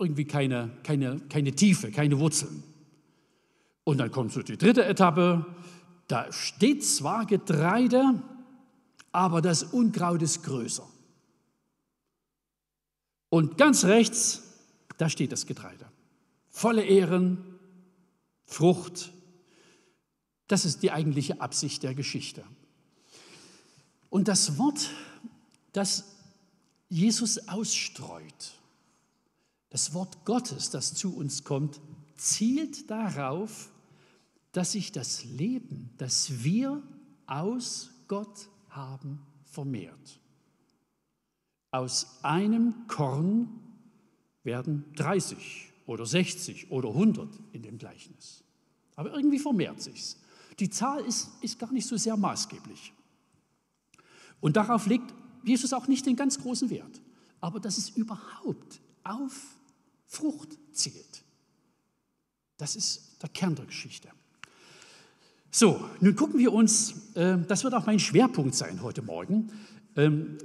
Irgendwie 0.00 0.24
keine, 0.24 0.70
keine, 0.82 1.20
keine 1.28 1.52
Tiefe, 1.52 1.92
keine 1.92 2.18
Wurzeln. 2.18 2.64
Und 3.84 3.98
dann 3.98 4.10
kommt 4.10 4.32
so 4.32 4.42
die 4.42 4.58
dritte 4.58 4.84
Etappe. 4.84 5.46
Da 6.08 6.32
steht 6.32 6.84
zwar 6.84 7.24
Getreide, 7.24 8.20
aber 9.16 9.40
das 9.40 9.62
Unkraut 9.62 10.20
ist 10.20 10.42
größer. 10.42 10.86
Und 13.30 13.56
ganz 13.56 13.86
rechts, 13.86 14.42
da 14.98 15.08
steht 15.08 15.32
das 15.32 15.46
Getreide. 15.46 15.90
Volle 16.50 16.84
Ehren, 16.84 17.38
Frucht. 18.44 19.12
Das 20.48 20.66
ist 20.66 20.82
die 20.82 20.92
eigentliche 20.92 21.40
Absicht 21.40 21.82
der 21.82 21.94
Geschichte. 21.94 22.44
Und 24.10 24.28
das 24.28 24.58
Wort, 24.58 24.90
das 25.72 26.04
Jesus 26.90 27.48
ausstreut, 27.48 28.60
das 29.70 29.94
Wort 29.94 30.26
Gottes, 30.26 30.68
das 30.68 30.92
zu 30.92 31.16
uns 31.16 31.42
kommt, 31.42 31.80
zielt 32.18 32.90
darauf, 32.90 33.70
dass 34.52 34.72
sich 34.72 34.92
das 34.92 35.24
Leben, 35.24 35.88
das 35.96 36.44
wir 36.44 36.82
aus 37.26 37.88
Gott 38.08 38.50
haben, 38.76 39.20
vermehrt. 39.44 40.20
Aus 41.70 42.18
einem 42.22 42.86
Korn 42.86 43.48
werden 44.42 44.84
30 44.96 45.72
oder 45.86 46.06
60 46.06 46.70
oder 46.70 46.90
100 46.90 47.28
in 47.52 47.62
dem 47.62 47.78
Gleichnis. 47.78 48.44
Aber 48.94 49.12
irgendwie 49.14 49.38
vermehrt 49.38 49.80
sich's. 49.80 50.16
Die 50.58 50.70
Zahl 50.70 51.04
ist, 51.04 51.30
ist 51.42 51.58
gar 51.58 51.72
nicht 51.72 51.86
so 51.86 51.96
sehr 51.96 52.16
maßgeblich. 52.16 52.92
Und 54.40 54.56
darauf 54.56 54.86
legt 54.86 55.12
Jesus 55.44 55.72
auch 55.72 55.86
nicht 55.86 56.06
den 56.06 56.16
ganz 56.16 56.38
großen 56.38 56.70
Wert. 56.70 57.00
Aber 57.40 57.60
dass 57.60 57.78
es 57.78 57.90
überhaupt 57.90 58.80
auf 59.04 59.56
Frucht 60.06 60.58
zielt, 60.72 61.24
das 62.56 62.76
ist 62.76 63.22
der 63.22 63.28
Kern 63.28 63.54
der 63.54 63.66
Geschichte. 63.66 64.08
So, 65.50 65.82
nun 66.00 66.16
gucken 66.16 66.38
wir 66.38 66.52
uns, 66.52 66.94
das 67.16 67.64
wird 67.64 67.72
auch 67.72 67.86
mein 67.86 67.98
Schwerpunkt 67.98 68.54
sein 68.54 68.82
heute 68.82 69.00
Morgen, 69.00 69.50
ähm, 69.96 70.36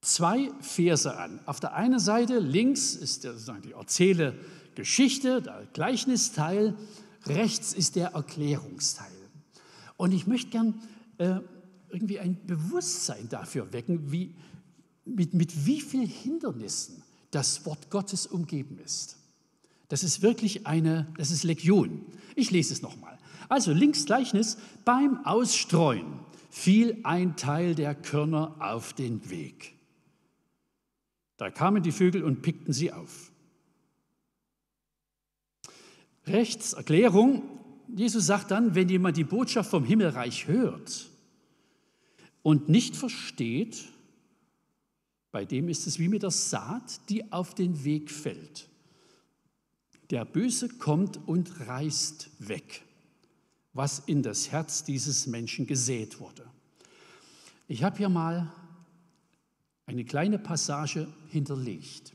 zwei 0.00 0.50
Verse 0.60 1.16
an. 1.16 1.38
Auf 1.46 1.60
der 1.60 1.74
einen 1.74 2.00
Seite 2.00 2.40
links 2.40 2.96
ist 2.96 3.22
der, 3.24 3.34
die 3.64 3.72
erzähle 3.72 4.36
Geschichte, 4.74 5.40
der 5.40 5.68
Gleichnisteil, 5.72 6.74
rechts 7.24 7.72
ist 7.72 7.94
der 7.94 8.08
Erklärungsteil. 8.08 9.06
Und 9.96 10.12
ich 10.12 10.26
möchte 10.26 10.50
gern 10.50 10.82
äh, 11.18 11.38
irgendwie 11.90 12.18
ein 12.18 12.44
Bewusstsein 12.44 13.28
dafür 13.28 13.72
wecken, 13.72 14.10
wie, 14.10 14.34
mit, 15.04 15.34
mit 15.34 15.66
wie 15.66 15.80
vielen 15.80 16.08
Hindernissen 16.08 17.02
das 17.30 17.64
Wort 17.64 17.90
Gottes 17.90 18.26
umgeben 18.26 18.78
ist. 18.84 19.18
Das 19.88 20.02
ist 20.02 20.22
wirklich 20.22 20.66
eine, 20.66 21.06
das 21.16 21.30
ist 21.30 21.44
Legion. 21.44 22.06
Ich 22.34 22.50
lese 22.50 22.72
es 22.72 22.82
nochmal. 22.82 23.11
Also 23.52 23.74
links 23.74 24.06
Gleichnis, 24.06 24.56
beim 24.82 25.26
Ausstreuen 25.26 26.20
fiel 26.48 26.98
ein 27.02 27.36
Teil 27.36 27.74
der 27.74 27.94
Körner 27.94 28.56
auf 28.60 28.94
den 28.94 29.28
Weg. 29.28 29.74
Da 31.36 31.50
kamen 31.50 31.82
die 31.82 31.92
Vögel 31.92 32.24
und 32.24 32.40
pickten 32.40 32.72
sie 32.72 32.94
auf. 32.94 33.30
Rechts 36.26 36.72
Erklärung, 36.72 37.42
Jesus 37.94 38.24
sagt 38.24 38.52
dann, 38.52 38.74
wenn 38.74 38.88
jemand 38.88 39.18
die 39.18 39.24
Botschaft 39.24 39.68
vom 39.68 39.84
Himmelreich 39.84 40.46
hört 40.46 41.10
und 42.40 42.70
nicht 42.70 42.96
versteht, 42.96 43.84
bei 45.30 45.44
dem 45.44 45.68
ist 45.68 45.86
es 45.86 45.98
wie 45.98 46.08
mit 46.08 46.22
der 46.22 46.30
Saat, 46.30 47.06
die 47.10 47.30
auf 47.30 47.54
den 47.54 47.84
Weg 47.84 48.10
fällt. 48.10 48.70
Der 50.08 50.24
Böse 50.24 50.70
kommt 50.70 51.20
und 51.28 51.68
reißt 51.68 52.30
weg 52.38 52.82
was 53.72 54.00
in 54.00 54.22
das 54.22 54.50
Herz 54.50 54.84
dieses 54.84 55.26
Menschen 55.26 55.66
gesät 55.66 56.20
wurde. 56.20 56.44
Ich 57.68 57.82
habe 57.82 57.96
hier 57.96 58.08
mal 58.08 58.52
eine 59.86 60.04
kleine 60.04 60.38
Passage 60.38 61.12
hinterlegt. 61.28 62.12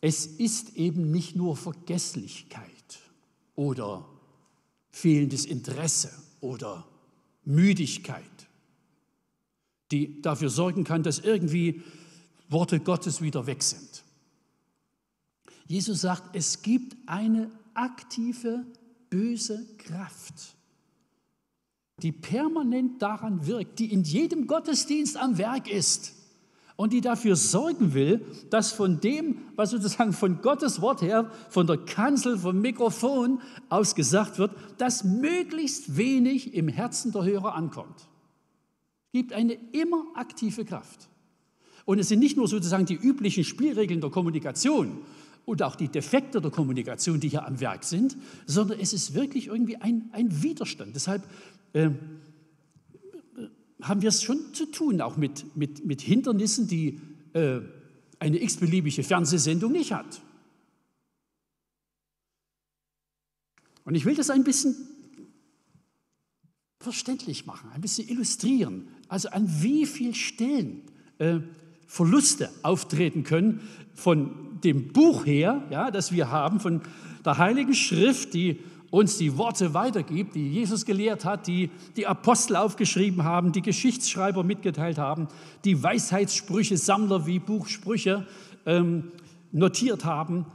Es 0.00 0.26
ist 0.26 0.76
eben 0.76 1.10
nicht 1.10 1.34
nur 1.34 1.56
Vergesslichkeit 1.56 3.00
oder 3.56 4.08
fehlendes 4.90 5.44
Interesse 5.44 6.12
oder 6.40 6.86
Müdigkeit, 7.44 8.22
die 9.90 10.22
dafür 10.22 10.50
sorgen 10.50 10.84
kann, 10.84 11.02
dass 11.02 11.18
irgendwie 11.18 11.82
Worte 12.48 12.78
Gottes 12.78 13.20
wieder 13.20 13.46
weg 13.46 13.62
sind. 13.62 14.04
Jesus 15.66 16.00
sagt, 16.00 16.34
es 16.34 16.62
gibt 16.62 16.96
eine 17.06 17.50
aktive 17.74 18.64
böse 19.10 19.66
Kraft, 19.78 20.56
die 22.02 22.12
permanent 22.12 23.02
daran 23.02 23.46
wirkt, 23.46 23.78
die 23.78 23.92
in 23.92 24.04
jedem 24.04 24.46
Gottesdienst 24.46 25.16
am 25.16 25.38
Werk 25.38 25.70
ist 25.70 26.14
und 26.76 26.92
die 26.92 27.00
dafür 27.00 27.34
sorgen 27.34 27.92
will, 27.92 28.24
dass 28.50 28.70
von 28.70 29.00
dem, 29.00 29.38
was 29.56 29.70
sozusagen 29.70 30.12
von 30.12 30.40
Gottes 30.42 30.80
Wort 30.80 31.02
her, 31.02 31.28
von 31.50 31.66
der 31.66 31.78
Kanzel, 31.78 32.38
vom 32.38 32.60
Mikrofon 32.60 33.40
aus 33.68 33.96
gesagt 33.96 34.38
wird, 34.38 34.52
dass 34.78 35.02
möglichst 35.02 35.96
wenig 35.96 36.54
im 36.54 36.68
Herzen 36.68 37.10
der 37.10 37.24
Hörer 37.24 37.56
ankommt. 37.56 38.08
Es 39.06 39.12
gibt 39.12 39.32
eine 39.32 39.54
immer 39.72 40.04
aktive 40.14 40.64
Kraft. 40.64 41.08
Und 41.84 41.98
es 41.98 42.08
sind 42.08 42.20
nicht 42.20 42.36
nur 42.36 42.46
sozusagen 42.46 42.86
die 42.86 42.94
üblichen 42.94 43.42
Spielregeln 43.42 44.00
der 44.00 44.10
Kommunikation 44.10 44.98
und 45.48 45.62
auch 45.62 45.76
die 45.76 45.88
Defekte 45.88 46.42
der 46.42 46.50
Kommunikation, 46.50 47.20
die 47.20 47.30
hier 47.30 47.46
am 47.46 47.58
Werk 47.58 47.82
sind, 47.82 48.18
sondern 48.44 48.78
es 48.80 48.92
ist 48.92 49.14
wirklich 49.14 49.46
irgendwie 49.46 49.78
ein, 49.78 50.10
ein 50.12 50.42
Widerstand. 50.42 50.94
Deshalb 50.94 51.26
äh, 51.72 51.88
haben 53.80 54.02
wir 54.02 54.10
es 54.10 54.22
schon 54.22 54.52
zu 54.52 54.66
tun, 54.66 55.00
auch 55.00 55.16
mit, 55.16 55.56
mit, 55.56 55.86
mit 55.86 56.02
Hindernissen, 56.02 56.68
die 56.68 57.00
äh, 57.32 57.60
eine 58.18 58.42
x-beliebige 58.42 59.02
Fernsehsendung 59.02 59.72
nicht 59.72 59.92
hat. 59.92 60.20
Und 63.84 63.94
ich 63.94 64.04
will 64.04 64.16
das 64.16 64.28
ein 64.28 64.44
bisschen 64.44 64.76
verständlich 66.78 67.46
machen, 67.46 67.70
ein 67.72 67.80
bisschen 67.80 68.06
illustrieren. 68.06 68.88
Also 69.08 69.30
an 69.30 69.48
wie 69.62 69.86
vielen 69.86 70.14
Stellen 70.14 70.82
äh, 71.16 71.38
Verluste 71.86 72.50
auftreten 72.62 73.24
können 73.24 73.66
von 73.94 74.47
dem 74.64 74.92
Buch 74.92 75.26
her, 75.26 75.62
ja, 75.70 75.90
das 75.90 76.12
wir 76.12 76.30
haben, 76.30 76.60
von 76.60 76.82
der 77.24 77.38
Heiligen 77.38 77.74
Schrift, 77.74 78.34
die 78.34 78.60
uns 78.90 79.18
die 79.18 79.36
Worte 79.36 79.74
weitergibt, 79.74 80.34
die 80.34 80.50
Jesus 80.50 80.86
gelehrt 80.86 81.24
hat, 81.24 81.46
die 81.46 81.70
die 81.96 82.06
Apostel 82.06 82.56
aufgeschrieben 82.56 83.24
haben, 83.24 83.52
die 83.52 83.60
Geschichtsschreiber 83.60 84.44
mitgeteilt 84.44 84.98
haben, 84.98 85.28
die 85.64 85.82
Weisheitssprüche, 85.82 86.76
Sammler 86.76 87.26
wie 87.26 87.38
Buchsprüche 87.38 88.26
ähm, 88.64 89.12
notiert 89.52 90.04
haben. 90.04 90.46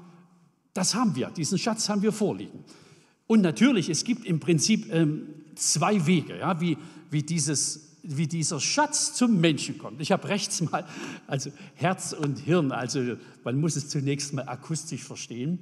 Das 0.74 0.95
haben 0.95 1.15
wir, 1.15 1.29
diesen 1.29 1.60
Schatz 1.60 1.89
haben 1.89 2.01
wir 2.01 2.12
vorliegen. 2.12 2.63
Und 3.27 3.41
natürlich, 3.41 3.89
es 3.89 4.03
gibt 4.03 4.25
im 4.25 4.39
Prinzip 4.39 4.91
ähm, 4.91 5.27
zwei 5.55 6.05
Wege, 6.07 6.39
ja, 6.39 6.60
wie, 6.60 6.77
wie, 7.12 7.22
dieses, 7.22 7.92
wie 8.03 8.27
dieser 8.27 8.60
Schatz 8.60 9.13
zum 9.13 9.39
Menschen 9.39 9.77
kommt. 9.77 10.01
Ich 10.01 10.12
habe 10.12 10.27
rechts 10.27 10.62
mal, 10.62 10.86
also 11.25 11.51
Herz 11.75 12.13
und 12.13 12.38
Hirn, 12.38 12.72
also 12.72 13.15
man 13.43 13.60
muss 13.60 13.77
es 13.77 13.88
zunächst 13.88 14.33
mal 14.33 14.48
akustisch 14.48 15.03
verstehen. 15.03 15.60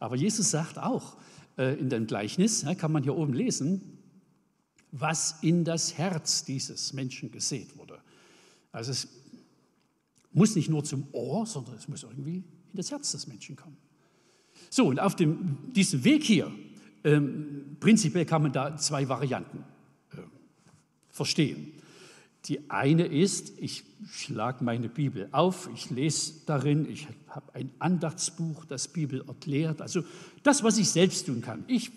Aber 0.00 0.16
Jesus 0.16 0.50
sagt 0.50 0.78
auch, 0.78 1.16
äh, 1.58 1.78
in 1.78 1.90
dem 1.90 2.06
Gleichnis, 2.06 2.64
kann 2.78 2.90
man 2.90 3.02
hier 3.02 3.14
oben 3.14 3.34
lesen, 3.34 3.98
was 4.90 5.36
in 5.42 5.64
das 5.64 5.98
Herz 5.98 6.44
dieses 6.44 6.92
Menschen 6.94 7.30
gesät 7.30 7.76
wurde. 7.76 7.98
Also 8.72 8.90
es 8.90 9.08
muss 10.32 10.56
nicht 10.56 10.68
nur 10.68 10.84
zum 10.84 11.06
Ohr, 11.12 11.46
sondern 11.46 11.76
es 11.76 11.86
muss 11.86 12.02
irgendwie 12.02 12.36
in 12.36 12.76
das 12.76 12.90
Herz 12.90 13.12
des 13.12 13.26
Menschen 13.26 13.56
kommen. 13.56 13.76
So, 14.70 14.86
und 14.86 15.00
auf 15.00 15.14
dem, 15.14 15.72
diesem 15.72 16.02
Weg 16.04 16.24
hier, 16.24 16.50
ähm, 17.04 17.76
prinzipiell 17.78 18.24
kann 18.24 18.42
man 18.42 18.52
da 18.52 18.76
zwei 18.76 19.08
Varianten 19.08 19.58
äh, 20.12 20.16
verstehen. 21.10 21.73
Die 22.46 22.70
eine 22.70 23.06
ist, 23.06 23.52
ich 23.58 23.84
schlage 24.06 24.62
meine 24.64 24.88
Bibel 24.88 25.28
auf, 25.32 25.70
ich 25.74 25.90
lese 25.90 26.34
darin, 26.44 26.86
ich 26.90 27.08
habe 27.28 27.54
ein 27.54 27.70
Andachtsbuch, 27.78 28.66
das 28.66 28.88
Bibel 28.88 29.24
erklärt, 29.26 29.80
also 29.80 30.02
das, 30.42 30.62
was 30.62 30.76
ich 30.76 30.90
selbst 30.90 31.26
tun 31.26 31.40
kann. 31.40 31.64
Ich 31.68 31.90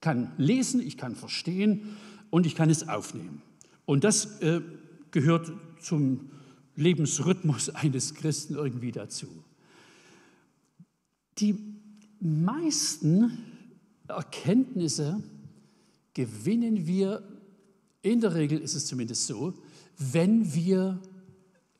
kann 0.00 0.32
lesen, 0.36 0.80
ich 0.80 0.96
kann 0.98 1.16
verstehen 1.16 1.96
und 2.30 2.46
ich 2.46 2.54
kann 2.54 2.68
es 2.68 2.88
aufnehmen. 2.88 3.42
Und 3.86 4.04
das 4.04 4.40
äh, 4.42 4.60
gehört 5.10 5.50
zum 5.80 6.30
Lebensrhythmus 6.76 7.70
eines 7.74 8.14
Christen 8.14 8.54
irgendwie 8.54 8.92
dazu. 8.92 9.28
Die 11.38 11.56
meisten 12.20 13.38
Erkenntnisse 14.08 15.22
gewinnen 16.14 16.86
wir 16.86 17.22
in 18.10 18.20
der 18.20 18.34
Regel 18.34 18.58
ist 18.58 18.74
es 18.74 18.86
zumindest 18.86 19.26
so, 19.26 19.54
wenn 19.98 20.54
wir 20.54 21.00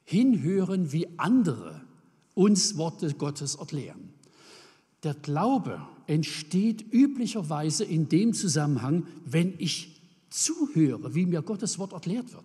hinhören, 0.04 0.92
wie 0.92 1.06
andere 1.18 1.80
uns 2.34 2.76
Worte 2.76 3.12
Gottes 3.14 3.56
erklären. 3.56 4.12
Der 5.02 5.14
Glaube 5.14 5.80
entsteht 6.06 6.92
üblicherweise 6.92 7.84
in 7.84 8.08
dem 8.08 8.32
Zusammenhang, 8.32 9.06
wenn 9.24 9.54
ich 9.58 10.00
zuhöre, 10.30 11.14
wie 11.14 11.26
mir 11.26 11.42
Gottes 11.42 11.78
Wort 11.78 11.92
erklärt 11.92 12.32
wird. 12.32 12.44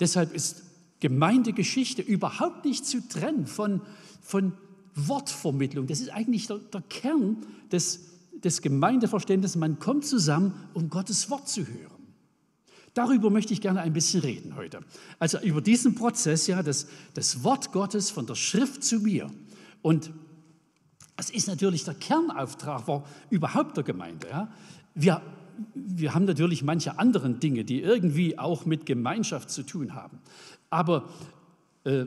Deshalb 0.00 0.34
ist 0.34 0.62
Gemeindegeschichte 1.00 2.02
überhaupt 2.02 2.64
nicht 2.64 2.86
zu 2.86 3.06
trennen 3.08 3.46
von, 3.46 3.80
von 4.22 4.52
Wortvermittlung. 4.94 5.86
Das 5.86 6.00
ist 6.00 6.10
eigentlich 6.10 6.46
der, 6.46 6.58
der 6.58 6.82
Kern 6.82 7.38
des, 7.70 8.00
des 8.42 8.62
Gemeindeverständnisses. 8.62 9.56
Man 9.56 9.78
kommt 9.78 10.04
zusammen, 10.04 10.54
um 10.74 10.88
Gottes 10.90 11.30
Wort 11.30 11.48
zu 11.48 11.66
hören. 11.66 11.99
Darüber 12.94 13.30
möchte 13.30 13.52
ich 13.52 13.60
gerne 13.60 13.80
ein 13.80 13.92
bisschen 13.92 14.20
reden 14.20 14.56
heute. 14.56 14.80
Also 15.18 15.38
über 15.40 15.60
diesen 15.60 15.94
Prozess, 15.94 16.46
ja, 16.46 16.62
das, 16.62 16.88
das 17.14 17.44
Wort 17.44 17.72
Gottes 17.72 18.10
von 18.10 18.26
der 18.26 18.34
Schrift 18.34 18.82
zu 18.82 19.00
mir. 19.00 19.30
Und 19.82 20.10
das 21.16 21.30
ist 21.30 21.46
natürlich 21.46 21.84
der 21.84 21.94
Kernauftrag 21.94 22.88
war 22.88 23.04
überhaupt 23.28 23.76
der 23.76 23.84
Gemeinde. 23.84 24.28
Ja. 24.28 24.48
Wir, 24.94 25.22
wir 25.74 26.14
haben 26.14 26.24
natürlich 26.24 26.62
manche 26.62 26.98
anderen 26.98 27.38
Dinge, 27.38 27.64
die 27.64 27.80
irgendwie 27.80 28.38
auch 28.38 28.64
mit 28.64 28.86
Gemeinschaft 28.86 29.50
zu 29.50 29.62
tun 29.62 29.94
haben. 29.94 30.18
Aber 30.70 31.10
äh, 31.84 32.06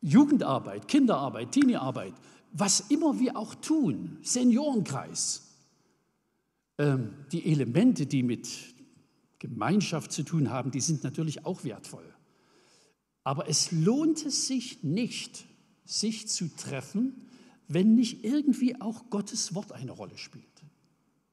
Jugendarbeit, 0.00 0.88
Kinderarbeit, 0.88 1.52
Teeniearbeit, 1.52 2.14
was 2.52 2.80
immer 2.80 3.18
wir 3.18 3.36
auch 3.36 3.54
tun, 3.54 4.18
Seniorenkreis, 4.22 5.42
äh, 6.78 6.96
die 7.32 7.52
Elemente, 7.52 8.06
die 8.06 8.22
mit 8.22 8.48
Gemeinschaft 9.38 10.12
zu 10.12 10.22
tun 10.22 10.50
haben, 10.50 10.70
die 10.70 10.80
sind 10.80 11.04
natürlich 11.04 11.44
auch 11.44 11.64
wertvoll. 11.64 12.14
Aber 13.24 13.48
es 13.48 13.72
lohnt 13.72 14.24
es 14.24 14.46
sich 14.46 14.82
nicht, 14.82 15.46
sich 15.84 16.28
zu 16.28 16.48
treffen, 16.56 17.26
wenn 17.68 17.94
nicht 17.94 18.24
irgendwie 18.24 18.80
auch 18.80 19.10
Gottes 19.10 19.54
Wort 19.54 19.72
eine 19.72 19.90
Rolle 19.90 20.16
spielt. 20.16 20.44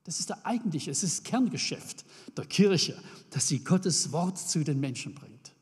Das 0.03 0.19
ist 0.19 0.29
der 0.29 0.45
eigentliche, 0.45 0.91
es 0.91 1.03
ist 1.03 1.23
Kerngeschäft 1.23 2.03
der 2.35 2.45
Kirche, 2.45 3.01
dass 3.29 3.47
sie 3.47 3.59
Gottes 3.59 4.11
Wort 4.11 4.37
zu 4.37 4.63
den 4.63 4.79
Menschen 4.79 5.13
bringt. 5.13 5.53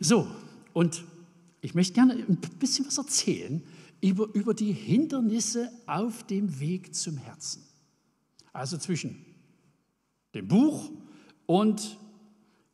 So, 0.00 0.30
und 0.72 1.04
ich 1.60 1.74
möchte 1.74 1.94
gerne 1.94 2.14
ein 2.14 2.38
bisschen 2.58 2.86
was 2.86 2.98
erzählen 2.98 3.62
über, 4.00 4.32
über 4.32 4.54
die 4.54 4.72
Hindernisse 4.72 5.70
auf 5.86 6.24
dem 6.24 6.60
Weg 6.60 6.94
zum 6.94 7.16
Herzen. 7.16 7.67
Also 8.52 8.76
zwischen 8.78 9.24
dem 10.34 10.48
Buch 10.48 10.90
und 11.46 11.98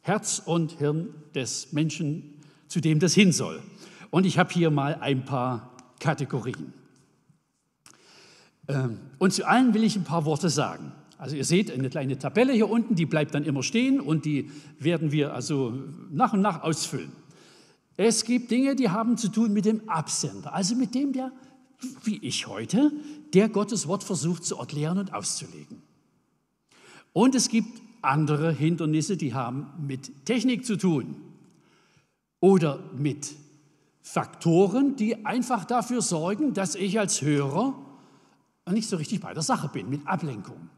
Herz 0.03 0.43
und 0.45 0.73
Hirn 0.73 1.15
des 1.35 1.73
Menschen, 1.73 2.41
zu 2.69 2.81
dem 2.81 2.99
das 2.99 3.15
hin 3.15 3.33
soll. 3.33 3.63
Und 4.11 4.27
ich 4.27 4.39
habe 4.39 4.53
hier 4.53 4.71
mal 4.71 4.97
ein 4.97 5.25
paar 5.25 5.75
Kategorien. 5.99 6.73
Ähm, 8.69 8.99
und 9.19 9.33
zu 9.33 9.47
allen 9.47 9.75
will 9.75 9.85
ich 9.85 9.97
ein 9.97 10.05
paar 10.05 10.25
Worte 10.25 10.49
sagen. 10.49 10.93
Also 11.19 11.37
ihr 11.37 11.45
seht 11.45 11.71
eine 11.71 11.89
kleine 11.89 12.19
Tabelle 12.19 12.53
hier 12.53 12.69
unten, 12.69 12.95
die 12.95 13.07
bleibt 13.07 13.35
dann 13.35 13.45
immer 13.45 13.63
stehen 13.63 14.01
und 14.01 14.25
die 14.25 14.51
werden 14.79 15.13
wir 15.13 15.33
also 15.33 15.73
nach 16.11 16.33
und 16.33 16.43
nach 16.43 16.63
ausfüllen. 16.63 17.13
Es 17.97 18.25
gibt 18.25 18.51
Dinge, 18.51 18.75
die 18.75 18.91
haben 18.91 19.17
zu 19.17 19.29
tun 19.29 19.53
mit 19.53 19.65
dem 19.65 19.89
Absender, 19.89 20.53
also 20.53 20.75
mit 20.75 20.95
dem, 20.95 21.13
der, 21.13 21.31
wie 22.05 22.19
ich 22.19 22.47
heute, 22.47 22.93
der 23.33 23.49
Gottes 23.49 23.87
Wort 23.89 24.05
versucht 24.05 24.45
zu 24.45 24.57
erklären 24.57 24.99
und 24.99 25.13
auszulegen. 25.13 25.83
Und 27.13 27.35
es 27.35 27.49
gibt 27.49 27.81
andere 28.03 28.53
Hindernisse, 28.53 29.17
die 29.17 29.35
haben 29.35 29.67
mit 29.87 30.27
Technik 30.27 30.67
zu 30.67 30.77
tun 30.77 31.17
oder 32.41 32.79
mit 32.97 33.35
Faktoren, 34.03 34.97
die 34.97 35.25
einfach 35.25 35.65
dafür 35.65 36.03
sorgen, 36.03 36.53
dass 36.53 36.75
ich 36.75 36.99
als 36.99 37.23
Hörer 37.23 37.75
nicht 38.71 38.89
so 38.89 38.97
richtig 38.97 39.21
bei 39.21 39.33
der 39.33 39.43
Sache 39.43 39.69
bin, 39.69 39.89
mit 39.89 40.07
Ablenkung. 40.07 40.69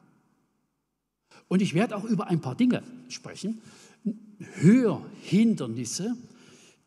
Und 1.49 1.63
ich 1.63 1.75
werde 1.75 1.97
auch 1.97 2.05
über 2.05 2.29
ein 2.29 2.41
paar 2.41 2.55
Dinge 2.55 2.83
sprechen. 3.09 3.61
Hörhindernisse, 4.39 6.17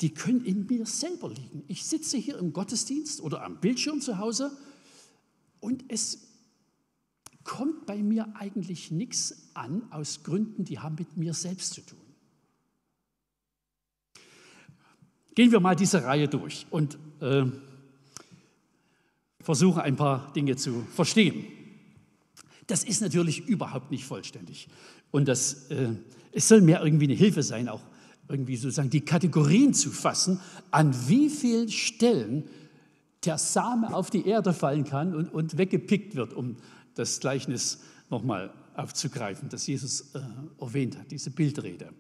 die 0.01 0.13
können 0.13 0.45
in 0.45 0.65
mir 0.65 0.85
selber 0.85 1.29
liegen. 1.29 1.63
Ich 1.67 1.85
sitze 1.85 2.17
hier 2.17 2.37
im 2.37 2.53
Gottesdienst 2.53 3.21
oder 3.21 3.43
am 3.43 3.59
Bildschirm 3.59 3.99
zu 4.01 4.17
Hause 4.17 4.51
und 5.59 5.83
es 5.89 6.29
kommt 7.43 7.85
bei 7.85 7.97
mir 7.97 8.35
eigentlich 8.35 8.91
nichts 8.91 9.49
an 9.53 9.83
aus 9.91 10.23
Gründen, 10.23 10.63
die 10.65 10.79
haben 10.79 10.95
mit 10.95 11.17
mir 11.17 11.33
selbst 11.33 11.73
zu 11.73 11.81
tun. 11.81 11.99
Gehen 15.35 15.51
wir 15.51 15.59
mal 15.59 15.75
diese 15.75 16.03
Reihe 16.03 16.27
durch 16.27 16.65
und 16.69 16.97
äh, 17.21 17.45
versuchen 19.41 19.81
ein 19.81 19.95
paar 19.95 20.31
Dinge 20.33 20.55
zu 20.55 20.85
verstehen. 20.93 21.45
Das 22.67 22.83
ist 22.83 23.01
natürlich 23.01 23.47
überhaupt 23.47 23.89
nicht 23.89 24.05
vollständig. 24.05 24.69
Und 25.11 25.27
das, 25.27 25.71
äh, 25.71 25.89
es 26.31 26.47
soll 26.47 26.61
mehr 26.61 26.83
irgendwie 26.83 27.05
eine 27.05 27.15
Hilfe 27.15 27.41
sein, 27.41 27.67
auch 27.67 27.81
irgendwie 28.29 28.55
sozusagen 28.55 28.91
die 28.91 29.01
Kategorien 29.01 29.73
zu 29.73 29.89
fassen, 29.89 30.39
an 30.71 30.95
wie 31.07 31.29
vielen 31.29 31.69
Stellen 31.69 32.43
der 33.25 33.37
Same 33.37 33.93
auf 33.93 34.09
die 34.09 34.25
Erde 34.25 34.53
fallen 34.53 34.85
kann 34.85 35.13
und, 35.13 35.33
und 35.33 35.57
weggepickt 35.57 36.15
wird, 36.15 36.33
um 36.33 36.55
das 36.93 37.19
Gleichnis 37.19 37.79
nochmal 38.09 38.53
aufzugreifen, 38.75 39.49
das 39.49 39.67
Jesus 39.67 40.13
äh, 40.13 40.21
erwähnt 40.61 40.97
hat, 40.97 41.11
diese 41.11 41.31
Bildrede. 41.31 41.91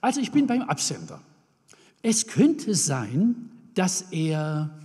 Also 0.00 0.20
ich 0.20 0.30
bin 0.32 0.46
beim 0.46 0.62
Absender. 0.62 1.20
Es 2.02 2.26
könnte 2.26 2.74
sein, 2.74 3.50
dass 3.74 4.02
er 4.12 4.78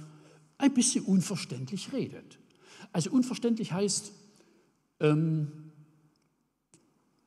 ein 0.57 0.73
bisschen 0.73 1.05
unverständlich 1.05 1.93
redet. 1.93 2.39
Also 2.91 3.11
unverständlich 3.11 3.71
heißt, 3.71 4.11
ähm, 4.99 5.71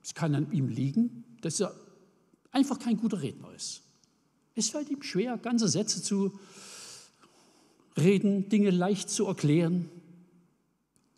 es 0.03 0.15
kann 0.15 0.35
an 0.35 0.53
ihm 0.53 0.69
liegen, 0.69 1.25
dass 1.41 1.61
er 1.61 1.75
einfach 2.57 2.79
kein 2.79 2.97
guter 2.97 3.21
Redner 3.21 3.53
ist. 3.55 3.83
Es 4.55 4.71
fällt 4.71 4.89
ihm 4.89 5.03
schwer, 5.03 5.37
ganze 5.37 5.69
Sätze 5.69 6.03
zu 6.03 6.39
reden, 7.97 8.49
Dinge 8.49 8.71
leicht 8.71 9.11
zu 9.11 9.27
erklären. 9.27 9.91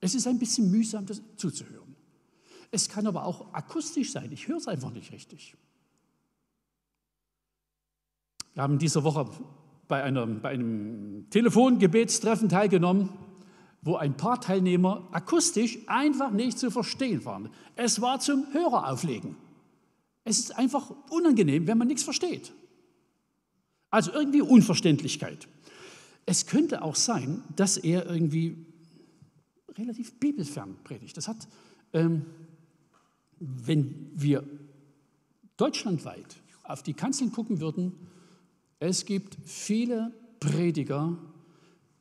Es 0.01 0.15
ist 0.15 0.27
ein 0.27 0.39
bisschen 0.39 0.71
mühsam, 0.71 1.07
das 1.07 1.23
zuzuhören. 1.37 1.95
Es 2.71 2.89
kann 2.89 3.07
aber 3.07 3.25
auch 3.25 3.55
akustisch 3.55 4.13
sein. 4.13 4.31
Ich 4.33 4.49
höre 4.49 4.57
es 4.57 4.69
einfach 4.69 4.91
nicht 4.91 5.13
richtig. 5.13 5.55
Wir 8.55 8.63
haben 8.63 8.79
diese 8.79 9.05
Woche 9.05 9.31
bei, 9.87 10.03
einer, 10.03 10.27
bei 10.27 10.51
einem 10.51 11.31
Telefongebetstreffen 11.31 12.49
teilgenommen 12.49 13.11
wo 13.83 13.97
ein 13.97 14.17
paar 14.17 14.41
Teilnehmer 14.41 15.09
akustisch 15.13 15.79
einfach 15.87 16.31
nicht 16.31 16.59
zu 16.59 16.71
verstehen 16.71 17.25
waren. 17.25 17.51
Es 17.77 18.01
war 18.01 18.21
zum 18.21 18.47
Hörerauflegen. 18.53 19.37
Es 20.29 20.39
ist 20.39 20.59
einfach 20.59 20.93
unangenehm, 21.09 21.67
wenn 21.67 21.79
man 21.79 21.89
nichts 21.89 22.03
versteht. 22.03 22.53
Also 23.89 24.13
irgendwie 24.13 24.43
Unverständlichkeit. 24.43 25.49
Es 26.27 26.45
könnte 26.45 26.83
auch 26.83 26.97
sein, 26.97 27.43
dass 27.57 27.79
er 27.79 28.05
irgendwie 28.05 28.67
relativ 29.79 30.21
bibelfern 30.21 30.77
predigt. 30.85 31.17
Das 31.17 31.29
hat, 31.29 31.49
ähm, 31.95 32.27
wenn 33.41 34.11
wir 34.15 34.45
deutschlandweit 35.57 36.37
auf 36.63 36.83
die 36.83 36.93
Kanzeln 36.93 37.33
gucken 37.33 37.61
würden, 37.61 37.95
es 38.81 39.07
gibt 39.07 39.39
viele 39.47 40.13
Prediger, 40.41 41.17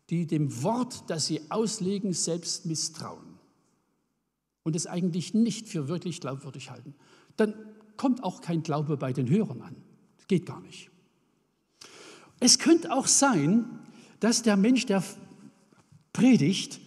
die 0.09 0.27
dem 0.27 0.63
Wort, 0.63 1.09
das 1.09 1.27
sie 1.27 1.39
auslegen, 1.49 2.11
selbst 2.11 2.65
misstrauen 2.65 3.39
und 4.63 4.75
es 4.75 4.85
eigentlich 4.85 5.33
nicht 5.33 5.69
für 5.69 5.87
wirklich 5.87 6.19
glaubwürdig 6.19 6.69
halten, 6.69 6.93
dann 7.37 7.53
kommt 7.97 8.23
auch 8.23 8.41
kein 8.41 8.63
Glaube 8.63 8.97
bei 8.97 9.13
den 9.13 9.29
Hörern 9.29 9.61
an. 9.61 9.75
Das 10.17 10.27
geht 10.27 10.45
gar 10.45 10.61
nicht. 10.61 10.89
Es 12.39 12.59
könnte 12.59 12.93
auch 12.93 13.07
sein, 13.07 13.65
dass 14.19 14.43
der 14.43 14.57
Mensch, 14.57 14.85
der 14.85 15.03
predigt, 16.13 16.79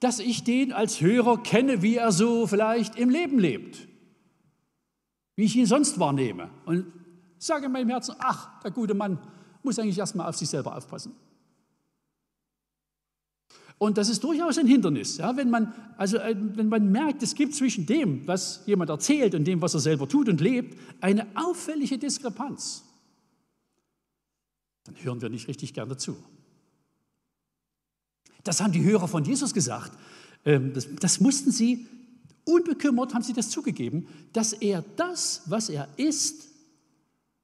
dass 0.00 0.18
ich 0.18 0.44
den 0.44 0.72
als 0.72 1.00
Hörer 1.00 1.42
kenne, 1.42 1.82
wie 1.82 1.96
er 1.96 2.12
so 2.12 2.46
vielleicht 2.46 2.96
im 2.96 3.08
Leben 3.08 3.38
lebt, 3.38 3.88
wie 5.36 5.44
ich 5.44 5.56
ihn 5.56 5.66
sonst 5.66 5.98
wahrnehme. 5.98 6.50
Und 6.66 6.86
sage 7.38 7.66
in 7.66 7.72
meinem 7.72 7.88
Herzen, 7.88 8.14
ach, 8.18 8.60
der 8.62 8.70
gute 8.70 8.94
Mann 8.94 9.18
muss 9.62 9.78
eigentlich 9.78 9.98
erstmal 9.98 10.28
auf 10.28 10.36
sich 10.36 10.48
selber 10.48 10.76
aufpassen. 10.76 11.12
Und 13.78 13.98
das 13.98 14.08
ist 14.08 14.22
durchaus 14.22 14.56
ein 14.58 14.66
Hindernis, 14.66 15.16
ja, 15.16 15.36
wenn, 15.36 15.50
man, 15.50 15.74
also, 15.96 16.16
äh, 16.18 16.36
wenn 16.38 16.68
man 16.68 16.92
merkt, 16.92 17.22
es 17.22 17.34
gibt 17.34 17.54
zwischen 17.54 17.86
dem, 17.86 18.26
was 18.26 18.62
jemand 18.66 18.90
erzählt 18.90 19.34
und 19.34 19.44
dem, 19.44 19.60
was 19.60 19.74
er 19.74 19.80
selber 19.80 20.08
tut 20.08 20.28
und 20.28 20.40
lebt, 20.40 20.78
eine 21.00 21.26
auffällige 21.34 21.98
Diskrepanz. 21.98 22.84
Dann 24.84 24.94
hören 25.02 25.20
wir 25.20 25.28
nicht 25.28 25.48
richtig 25.48 25.74
gerne 25.74 25.96
zu. 25.96 26.16
Das 28.44 28.60
haben 28.60 28.72
die 28.72 28.84
Hörer 28.84 29.08
von 29.08 29.24
Jesus 29.24 29.54
gesagt. 29.54 29.92
Ähm, 30.44 30.72
das, 30.72 30.86
das 31.00 31.20
mussten 31.20 31.50
sie, 31.50 31.86
unbekümmert 32.44 33.14
haben 33.14 33.22
sie 33.22 33.32
das 33.32 33.50
zugegeben, 33.50 34.06
dass 34.32 34.52
er 34.52 34.84
das, 34.96 35.42
was 35.46 35.68
er 35.68 35.88
ist, 35.96 36.48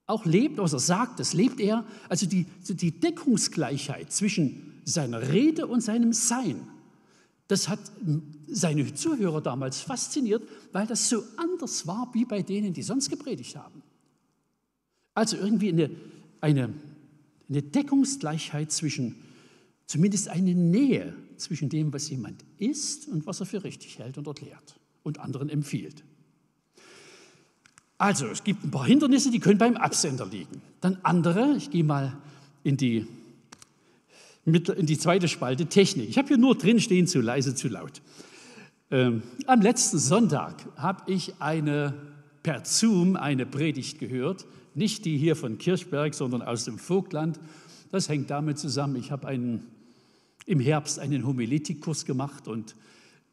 auch 0.07 0.25
lebt, 0.25 0.59
was 0.59 0.73
er 0.73 0.81
sagt, 0.81 1.21
das 1.21 1.33
lebt 1.33 1.61
er. 1.61 1.85
Also 2.09 2.27
die, 2.27 2.45
die 2.69 3.01
Deckungsgleichheit 3.01 4.13
zwischen 4.13 4.70
seiner 4.91 5.33
Rede 5.33 5.67
und 5.67 5.81
seinem 5.81 6.13
Sein. 6.13 6.67
Das 7.49 7.69
hat 7.69 7.81
seine 8.47 8.95
Zuhörer 8.95 9.41
damals 9.41 9.81
fasziniert, 9.81 10.43
weil 10.73 10.87
das 10.87 11.09
so 11.09 11.25
anders 11.37 11.87
war 11.87 12.11
wie 12.13 12.25
bei 12.25 12.43
denen, 12.43 12.73
die 12.73 12.83
sonst 12.83 13.11
gepredigt 13.11 13.57
haben. 13.57 13.83
Also 15.15 15.37
irgendwie 15.37 15.71
eine, 15.71 15.91
eine, 16.41 16.73
eine 17.49 17.63
Deckungsgleichheit 17.63 18.71
zwischen, 18.71 19.17
zumindest 19.87 20.29
eine 20.29 20.55
Nähe 20.55 21.15
zwischen 21.37 21.69
dem, 21.69 21.93
was 21.93 22.09
jemand 22.09 22.45
ist 22.59 23.09
und 23.09 23.27
was 23.27 23.41
er 23.41 23.47
für 23.47 23.65
richtig 23.65 23.99
hält 23.99 24.17
und 24.17 24.27
erklärt 24.27 24.79
und 25.03 25.19
anderen 25.19 25.49
empfiehlt. 25.49 26.05
Also, 27.99 28.27
es 28.29 28.45
gibt 28.45 28.65
ein 28.65 28.71
paar 28.71 28.87
Hindernisse, 28.87 29.31
die 29.31 29.41
können 29.41 29.59
beim 29.59 29.77
Absender 29.77 30.25
liegen. 30.25 30.63
Dann 30.81 30.99
andere, 31.03 31.55
ich 31.57 31.71
gehe 31.71 31.85
mal 31.85 32.17
in 32.63 32.77
die 32.77 33.07
in 34.55 34.87
die 34.87 34.99
zweite 34.99 35.29
Spalte 35.29 35.67
Technik. 35.67 36.09
Ich 36.09 36.19
habe 36.19 36.29
hier 36.29 36.39
nur 36.39 36.57
drin 36.57 36.81
stehen, 36.81 37.07
zu 37.07 37.21
leise, 37.21 37.55
zu 37.55 37.69
laut. 37.69 38.03
Ähm, 38.91 39.23
am 39.47 39.61
letzten 39.61 39.99
Sonntag 39.99 40.67
habe 40.77 41.11
ich 41.13 41.35
eine, 41.41 41.95
per 42.43 42.65
Zoom 42.65 43.17
eine 43.17 43.47
Predigt 43.47 43.99
gehört, 43.99 44.47
nicht 44.75 45.05
die 45.05 45.17
hier 45.17 45.37
von 45.37 45.59
Kirchberg, 45.59 46.15
sondern 46.15 46.43
aus 46.43 46.65
dem 46.65 46.79
Vogtland. 46.79 47.39
Das 47.93 48.09
hängt 48.09 48.31
damit 48.31 48.59
zusammen, 48.59 48.97
ich 48.97 49.11
habe 49.11 49.29
einen, 49.29 49.67
im 50.47 50.61
Herbst 50.61 50.99
einen 50.99 51.27
Homiletikkurs 51.27 52.05
gemacht 52.05 52.49
und 52.49 52.75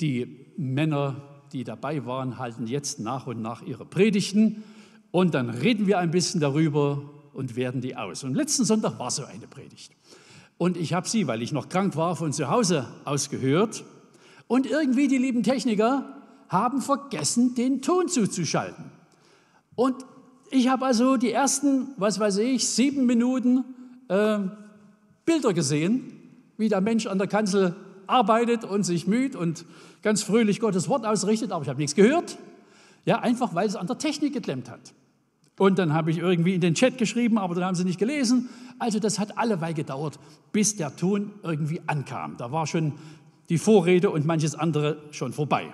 die 0.01 0.45
Männer, 0.57 1.21
die 1.53 1.63
dabei 1.63 2.05
waren, 2.05 2.37
halten 2.37 2.67
jetzt 2.67 2.99
nach 2.99 3.25
und 3.25 3.41
nach 3.41 3.63
ihre 3.63 3.85
Predigten 3.85 4.63
und 5.11 5.33
dann 5.33 5.49
reden 5.49 5.87
wir 5.87 5.97
ein 5.97 6.11
bisschen 6.11 6.39
darüber 6.39 7.09
und 7.33 7.55
werden 7.55 7.81
die 7.81 7.95
aus. 7.95 8.23
Und 8.23 8.35
letzten 8.35 8.65
Sonntag 8.65 8.99
war 8.99 9.09
so 9.09 9.25
eine 9.25 9.47
Predigt. 9.47 9.91
Und 10.57 10.77
ich 10.77 10.93
habe 10.93 11.07
sie, 11.07 11.27
weil 11.27 11.41
ich 11.41 11.51
noch 11.51 11.69
krank 11.69 11.95
war, 11.95 12.15
von 12.15 12.33
zu 12.33 12.49
Hause 12.49 12.87
aus 13.05 13.29
gehört. 13.29 13.83
Und 14.47 14.65
irgendwie 14.65 15.07
die 15.07 15.17
lieben 15.17 15.43
Techniker 15.43 16.17
haben 16.49 16.81
vergessen, 16.81 17.55
den 17.55 17.81
Ton 17.81 18.07
zuzuschalten. 18.07 18.85
Und 19.75 19.95
ich 20.49 20.69
habe 20.69 20.85
also 20.85 21.17
die 21.17 21.31
ersten, 21.31 21.89
was 21.97 22.19
weiß 22.19 22.37
ich, 22.37 22.67
sieben 22.67 23.05
Minuten 23.05 23.65
äh, 24.07 24.39
Bilder 25.25 25.53
gesehen, 25.53 26.13
wie 26.57 26.69
der 26.69 26.81
Mensch 26.81 27.05
an 27.05 27.17
der 27.17 27.27
Kanzel 27.27 27.75
arbeitet 28.07 28.63
und 28.63 28.83
sich 28.83 29.07
müht 29.07 29.35
und 29.35 29.65
ganz 30.01 30.23
fröhlich 30.23 30.59
Gottes 30.59 30.87
Wort 30.87 31.05
ausrichtet, 31.05 31.51
aber 31.51 31.63
ich 31.63 31.69
habe 31.69 31.79
nichts 31.79 31.95
gehört. 31.95 32.37
Ja, 33.05 33.19
einfach 33.19 33.53
weil 33.53 33.67
es 33.67 33.75
an 33.75 33.87
der 33.87 33.97
Technik 33.97 34.33
geklemmt 34.33 34.69
hat. 34.69 34.93
Und 35.57 35.79
dann 35.79 35.93
habe 35.93 36.11
ich 36.11 36.19
irgendwie 36.19 36.53
in 36.53 36.61
den 36.61 36.75
Chat 36.75 36.97
geschrieben, 36.97 37.37
aber 37.37 37.55
dann 37.55 37.65
haben 37.65 37.75
sie 37.75 37.83
nicht 37.83 37.99
gelesen. 37.99 38.49
Also 38.79 38.99
das 38.99 39.17
hat 39.17 39.37
alleweil 39.37 39.73
gedauert, 39.73 40.19
bis 40.51 40.75
der 40.75 40.95
Ton 40.95 41.31
irgendwie 41.43 41.81
ankam. 41.87 42.37
Da 42.37 42.51
war 42.51 42.67
schon 42.67 42.93
die 43.49 43.57
Vorrede 43.57 44.11
und 44.11 44.25
manches 44.25 44.53
andere 44.55 45.01
schon 45.11 45.33
vorbei. 45.33 45.73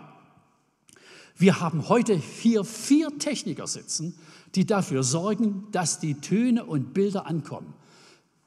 Wir 1.36 1.60
haben 1.60 1.89
heute 1.89 2.15
hier 2.15 2.63
vier 2.63 3.17
Techniker 3.17 3.67
sitzen, 3.67 4.15
die 4.56 4.65
dafür 4.65 5.04
sorgen, 5.04 5.65
dass 5.72 6.00
die 6.00 6.15
Töne 6.15 6.63
und 6.63 6.93
Bilder 6.93 7.26
ankommen. 7.26 7.74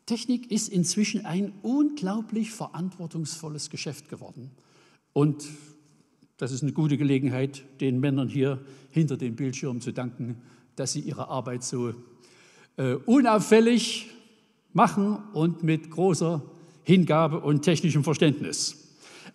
Technik 0.06 0.52
ist 0.52 0.68
inzwischen 0.68 1.26
ein 1.26 1.52
unglaublich 1.62 2.52
verantwortungsvolles 2.52 3.70
Geschäft 3.70 4.08
geworden. 4.08 4.52
Und 5.12 5.44
das 6.36 6.52
ist 6.52 6.62
eine 6.62 6.72
gute 6.72 6.96
Gelegenheit, 6.96 7.64
den 7.80 7.98
Männern 7.98 8.28
hier 8.28 8.64
hinter 8.90 9.16
den 9.16 9.34
Bildschirmen 9.34 9.80
zu 9.80 9.92
danken, 9.92 10.40
dass 10.76 10.92
sie 10.92 11.00
ihre 11.00 11.28
Arbeit 11.28 11.64
so 11.64 11.94
äh, 12.76 12.94
unauffällig 12.94 14.10
machen 14.72 15.18
und 15.32 15.62
mit 15.62 15.90
großer 15.90 16.42
Hingabe 16.84 17.40
und 17.40 17.62
technischem 17.62 18.04
Verständnis. 18.04 18.76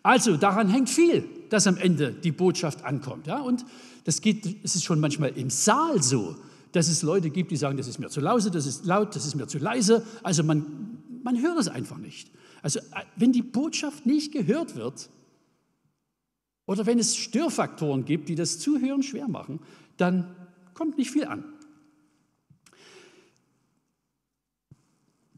Also 0.03 0.37
daran 0.37 0.69
hängt 0.69 0.89
viel, 0.89 1.25
dass 1.49 1.67
am 1.67 1.77
Ende 1.77 2.11
die 2.11 2.31
Botschaft 2.31 2.85
ankommt. 2.85 3.27
Ja? 3.27 3.41
Und 3.41 3.65
das 4.05 4.21
geht, 4.21 4.63
es 4.63 4.75
ist 4.75 4.83
schon 4.83 4.99
manchmal 4.99 5.31
im 5.37 5.49
Saal 5.49 6.01
so, 6.01 6.35
dass 6.71 6.87
es 6.87 7.01
Leute 7.01 7.29
gibt, 7.29 7.51
die 7.51 7.57
sagen, 7.57 7.77
das 7.77 7.87
ist 7.87 7.99
mir 7.99 8.09
zu 8.09 8.21
laut, 8.21 8.43
das 8.55 8.65
ist 8.65 8.85
laut, 8.85 9.15
das 9.15 9.25
ist 9.25 9.35
mir 9.35 9.47
zu 9.47 9.57
leise. 9.57 10.05
Also 10.23 10.43
man, 10.43 10.97
man 11.23 11.41
hört 11.41 11.59
es 11.59 11.67
einfach 11.67 11.97
nicht. 11.97 12.31
Also 12.61 12.79
äh, 12.79 13.03
wenn 13.15 13.31
die 13.31 13.41
Botschaft 13.41 14.05
nicht 14.05 14.31
gehört 14.31 14.75
wird 14.75 15.09
oder 16.65 16.85
wenn 16.85 16.99
es 16.99 17.17
Störfaktoren 17.17 18.05
gibt, 18.05 18.29
die 18.29 18.35
das 18.35 18.59
Zuhören 18.59 19.03
schwer 19.03 19.27
machen, 19.27 19.59
dann 19.97 20.35
kommt 20.73 20.97
nicht 20.97 21.11
viel 21.11 21.25
an. 21.25 21.43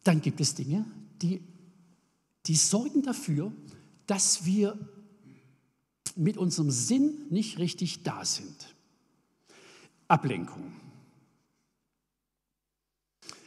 Dann 0.04 0.22
gibt 0.22 0.42
es 0.42 0.56
Dinge, 0.56 0.86
die, 1.22 1.42
die 2.46 2.56
sorgen 2.56 3.04
dafür, 3.04 3.54
dass 4.06 4.46
wir 4.46 4.78
mit 6.16 6.38
unserem 6.38 6.70
Sinn 6.70 7.26
nicht 7.30 7.58
richtig 7.58 8.04
da 8.04 8.26
sind. 8.26 8.76
Ablenkung. 10.08 10.74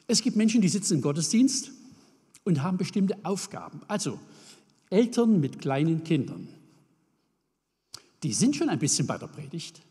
Es 0.06 0.22
gibt 0.22 0.36
Menschen, 0.36 0.60
die 0.62 0.68
sitzen 0.68 0.94
im 0.94 1.02
Gottesdienst 1.02 1.72
und 2.44 2.62
haben 2.62 2.78
bestimmte 2.78 3.24
Aufgaben. 3.24 3.80
Also 3.88 4.18
Eltern 4.88 5.40
mit 5.40 5.60
kleinen 5.60 6.04
Kindern. 6.04 6.48
Die 8.22 8.32
sind 8.32 8.56
schon 8.56 8.68
ein 8.68 8.78
bisschen 8.78 9.06
bei 9.06 9.18
der 9.18 9.26
Predigt, 9.26 9.82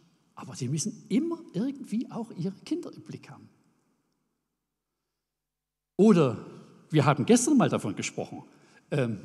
aber 0.45 0.55
sie 0.55 0.67
müssen 0.67 1.05
immer 1.09 1.39
irgendwie 1.53 2.09
auch 2.11 2.31
ihre 2.37 2.55
Kinder 2.65 2.91
im 2.93 3.01
Blick 3.01 3.29
haben. 3.29 3.49
Oder 5.97 6.45
wir 6.91 7.05
haben 7.05 7.25
gestern 7.25 7.57
mal 7.57 7.69
davon 7.69 7.95
gesprochen, 7.95 8.43
ähm, 8.91 9.19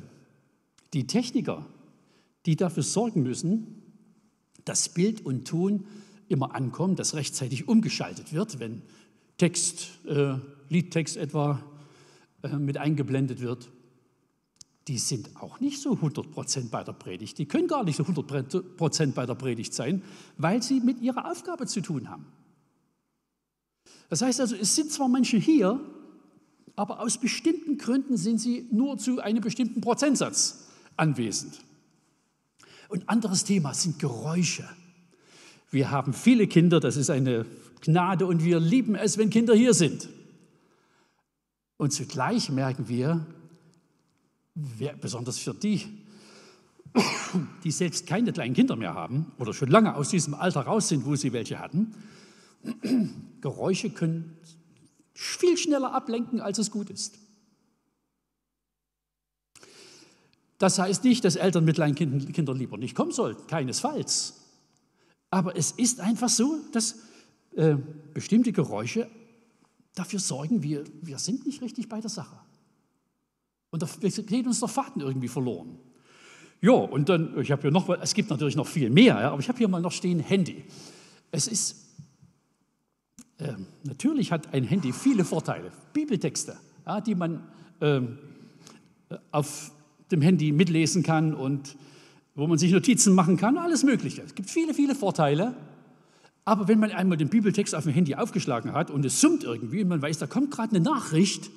die 0.93 1.05
Techniker, 1.05 1.65
die 2.45 2.55
dafür 2.55 2.83
sorgen 2.83 3.21
müssen, 3.21 3.83
dass 4.65 4.89
Bild 4.89 5.23
und 5.25 5.47
Ton 5.47 5.85
immer 6.27 6.55
ankommen, 6.55 6.95
dass 6.95 7.13
rechtzeitig 7.13 7.67
umgeschaltet 7.67 8.33
wird, 8.33 8.59
wenn 8.59 8.81
Text, 9.37 9.89
äh, 10.07 10.35
Liedtext 10.69 11.17
etwa 11.17 11.63
äh, 12.41 12.55
mit 12.55 12.77
eingeblendet 12.77 13.41
wird, 13.41 13.69
die 14.87 14.97
sind 14.97 15.29
auch 15.35 15.59
nicht 15.59 15.81
so 15.81 15.93
100% 15.93 16.69
bei 16.69 16.83
der 16.83 16.93
Predigt. 16.93 17.37
Die 17.37 17.45
können 17.45 17.67
gar 17.67 17.83
nicht 17.83 17.97
so 17.97 18.03
100% 18.03 19.13
bei 19.13 19.25
der 19.25 19.35
Predigt 19.35 19.73
sein, 19.73 20.01
weil 20.37 20.63
sie 20.63 20.79
mit 20.79 21.01
ihrer 21.01 21.29
Aufgabe 21.29 21.67
zu 21.67 21.81
tun 21.81 22.09
haben. 22.09 22.25
Das 24.09 24.21
heißt 24.21 24.41
also, 24.41 24.55
es 24.55 24.75
sind 24.75 24.91
zwar 24.91 25.07
Menschen 25.07 25.39
hier, 25.39 25.79
aber 26.75 26.99
aus 26.99 27.17
bestimmten 27.17 27.77
Gründen 27.77 28.17
sind 28.17 28.39
sie 28.39 28.67
nur 28.71 28.97
zu 28.97 29.19
einem 29.19 29.41
bestimmten 29.41 29.81
Prozentsatz 29.81 30.67
anwesend. 30.97 31.61
Und 32.89 33.07
anderes 33.07 33.43
Thema 33.43 33.73
sind 33.73 33.99
Geräusche. 33.99 34.67
Wir 35.69 35.91
haben 35.91 36.13
viele 36.13 36.47
Kinder, 36.47 36.79
das 36.79 36.97
ist 36.97 37.09
eine 37.09 37.45
Gnade 37.81 38.25
und 38.25 38.43
wir 38.43 38.59
lieben 38.59 38.95
es, 38.95 39.17
wenn 39.17 39.29
Kinder 39.29 39.53
hier 39.53 39.73
sind. 39.73 40.09
Und 41.77 41.93
zugleich 41.93 42.49
merken 42.49 42.89
wir, 42.89 43.25
besonders 44.53 45.37
für 45.37 45.53
die, 45.53 45.81
die 47.63 47.71
selbst 47.71 48.05
keine 48.07 48.33
kleinen 48.33 48.53
Kinder 48.53 48.75
mehr 48.75 48.93
haben 48.93 49.31
oder 49.39 49.53
schon 49.53 49.69
lange 49.69 49.95
aus 49.95 50.09
diesem 50.09 50.33
Alter 50.33 50.61
raus 50.61 50.89
sind, 50.89 51.05
wo 51.05 51.15
sie 51.15 51.31
welche 51.33 51.59
hatten, 51.59 51.95
Geräusche 53.41 53.89
können 53.89 54.37
viel 55.13 55.57
schneller 55.57 55.93
ablenken, 55.93 56.41
als 56.41 56.57
es 56.57 56.71
gut 56.71 56.89
ist. 56.89 57.17
Das 60.57 60.77
heißt 60.77 61.03
nicht, 61.03 61.25
dass 61.25 61.35
Eltern 61.37 61.65
mit 61.65 61.75
kleinen 61.75 61.95
Kindern 61.95 62.57
lieber 62.57 62.77
nicht 62.77 62.93
kommen 62.93 63.11
sollten, 63.11 63.47
keinesfalls. 63.47 64.41
Aber 65.31 65.55
es 65.55 65.71
ist 65.71 65.99
einfach 66.01 66.29
so, 66.29 66.59
dass 66.71 66.99
äh, 67.55 67.77
bestimmte 68.13 68.51
Geräusche 68.51 69.09
dafür 69.95 70.19
sorgen, 70.19 70.61
wir, 70.61 70.83
wir 71.01 71.17
sind 71.17 71.45
nicht 71.45 71.61
richtig 71.61 71.89
bei 71.89 71.99
der 71.99 72.09
Sache. 72.09 72.37
Und 73.71 73.81
da 73.81 73.87
geht 74.27 74.45
uns 74.45 74.59
der 74.59 74.69
Faden 74.69 75.01
irgendwie 75.01 75.27
verloren. 75.27 75.77
Ja, 76.61 76.73
und 76.73 77.09
dann, 77.09 77.39
ich 77.39 77.51
habe 77.51 77.63
hier 77.63 77.71
noch, 77.71 77.89
es 77.89 78.13
gibt 78.13 78.29
natürlich 78.29 78.55
noch 78.55 78.67
viel 78.67 78.89
mehr, 78.89 79.19
ja, 79.19 79.31
aber 79.31 79.39
ich 79.39 79.47
habe 79.47 79.57
hier 79.57 79.67
mal 79.67 79.81
noch 79.81 79.91
stehen 79.91 80.19
Handy. 80.19 80.63
Es 81.31 81.47
ist, 81.47 81.87
äh, 83.39 83.53
natürlich 83.83 84.31
hat 84.31 84.53
ein 84.53 84.63
Handy 84.63 84.93
viele 84.93 85.25
Vorteile. 85.25 85.71
Bibeltexte, 85.93 86.57
ja, 86.85 87.01
die 87.01 87.15
man 87.15 87.41
äh, 87.79 88.01
auf 89.31 89.71
dem 90.11 90.21
Handy 90.21 90.51
mitlesen 90.51 91.01
kann 91.01 91.33
und 91.33 91.75
wo 92.35 92.45
man 92.45 92.57
sich 92.57 92.71
Notizen 92.71 93.15
machen 93.15 93.37
kann, 93.37 93.57
alles 93.57 93.83
Mögliche. 93.83 94.21
Es 94.21 94.35
gibt 94.35 94.49
viele, 94.49 94.73
viele 94.73 94.93
Vorteile. 94.93 95.55
Aber 96.45 96.67
wenn 96.67 96.79
man 96.79 96.91
einmal 96.91 97.17
den 97.17 97.29
Bibeltext 97.29 97.75
auf 97.75 97.83
dem 97.83 97.93
Handy 97.93 98.15
aufgeschlagen 98.15 98.73
hat 98.73 98.91
und 98.91 99.05
es 99.05 99.21
summt 99.21 99.43
irgendwie 99.43 99.81
und 99.81 99.89
man 99.89 100.01
weiß, 100.01 100.17
da 100.17 100.27
kommt 100.27 100.51
gerade 100.51 100.75
eine 100.75 100.83
Nachricht, 100.83 101.49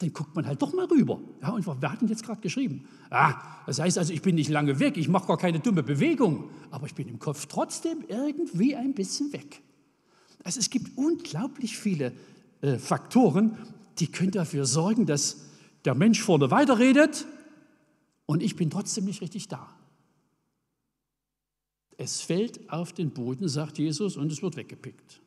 dann 0.00 0.14
guckt 0.14 0.34
man 0.34 0.46
halt 0.46 0.60
doch 0.62 0.72
mal 0.72 0.86
rüber. 0.86 1.20
Ja, 1.42 1.50
und 1.50 1.66
wer 1.66 1.92
hat 1.92 2.00
denn 2.00 2.08
jetzt 2.08 2.24
gerade 2.24 2.40
geschrieben? 2.40 2.88
Ah, 3.10 3.34
das 3.66 3.78
heißt 3.78 3.98
also, 3.98 4.14
ich 4.14 4.22
bin 4.22 4.34
nicht 4.34 4.48
lange 4.48 4.80
weg, 4.80 4.96
ich 4.96 5.08
mache 5.08 5.26
gar 5.26 5.36
keine 5.36 5.60
dumme 5.60 5.82
Bewegung, 5.82 6.48
aber 6.70 6.86
ich 6.86 6.94
bin 6.94 7.06
im 7.08 7.18
Kopf 7.18 7.46
trotzdem 7.46 8.02
irgendwie 8.08 8.74
ein 8.74 8.94
bisschen 8.94 9.30
weg. 9.34 9.60
Also 10.42 10.58
es 10.58 10.70
gibt 10.70 10.96
unglaublich 10.96 11.76
viele 11.76 12.14
äh, 12.62 12.78
Faktoren, 12.78 13.58
die 13.98 14.06
können 14.06 14.30
dafür 14.30 14.64
sorgen, 14.64 15.04
dass 15.04 15.44
der 15.84 15.94
Mensch 15.94 16.22
vorne 16.22 16.50
weiterredet 16.50 17.26
und 18.24 18.42
ich 18.42 18.56
bin 18.56 18.70
trotzdem 18.70 19.04
nicht 19.04 19.20
richtig 19.20 19.48
da. 19.48 19.68
Es 21.98 22.22
fällt 22.22 22.70
auf 22.70 22.94
den 22.94 23.10
Boden, 23.10 23.48
sagt 23.48 23.76
Jesus, 23.76 24.16
und 24.16 24.32
es 24.32 24.40
wird 24.40 24.56
weggepickt. 24.56 25.20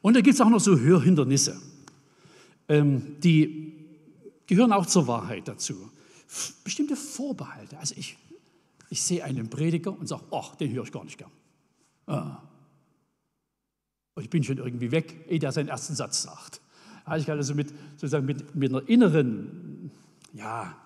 Und 0.00 0.16
da 0.16 0.22
gibt 0.22 0.36
es 0.36 0.40
auch 0.40 0.48
noch 0.48 0.60
so 0.60 0.78
Hörhindernisse. 0.78 1.60
Ähm, 2.68 3.16
die 3.20 3.74
gehören 4.46 4.72
auch 4.72 4.86
zur 4.86 5.06
Wahrheit 5.06 5.48
dazu. 5.48 5.90
Bestimmte 6.62 6.96
Vorbehalte. 6.96 7.78
Also 7.78 7.94
ich, 7.96 8.18
ich 8.90 9.02
sehe 9.02 9.24
einen 9.24 9.48
Prediger 9.48 9.98
und 9.98 10.06
sage, 10.06 10.24
ach, 10.30 10.54
den 10.56 10.72
höre 10.72 10.84
ich 10.84 10.92
gar 10.92 11.04
nicht 11.04 11.18
gern. 11.18 11.30
Ah. 12.06 12.42
Ich 14.20 14.28
bin 14.28 14.42
schon 14.42 14.58
irgendwie 14.58 14.90
weg, 14.90 15.26
ehe 15.28 15.38
der 15.38 15.52
seinen 15.52 15.68
ersten 15.68 15.94
Satz 15.94 16.22
sagt. 16.22 16.60
Also 17.04 17.22
ich 17.22 17.26
kann 17.26 17.38
also 17.38 17.54
mit, 17.54 17.72
sozusagen 17.92 18.26
mit, 18.26 18.54
mit 18.54 18.70
einer 18.70 18.86
inneren 18.88 19.90
ja, 20.34 20.76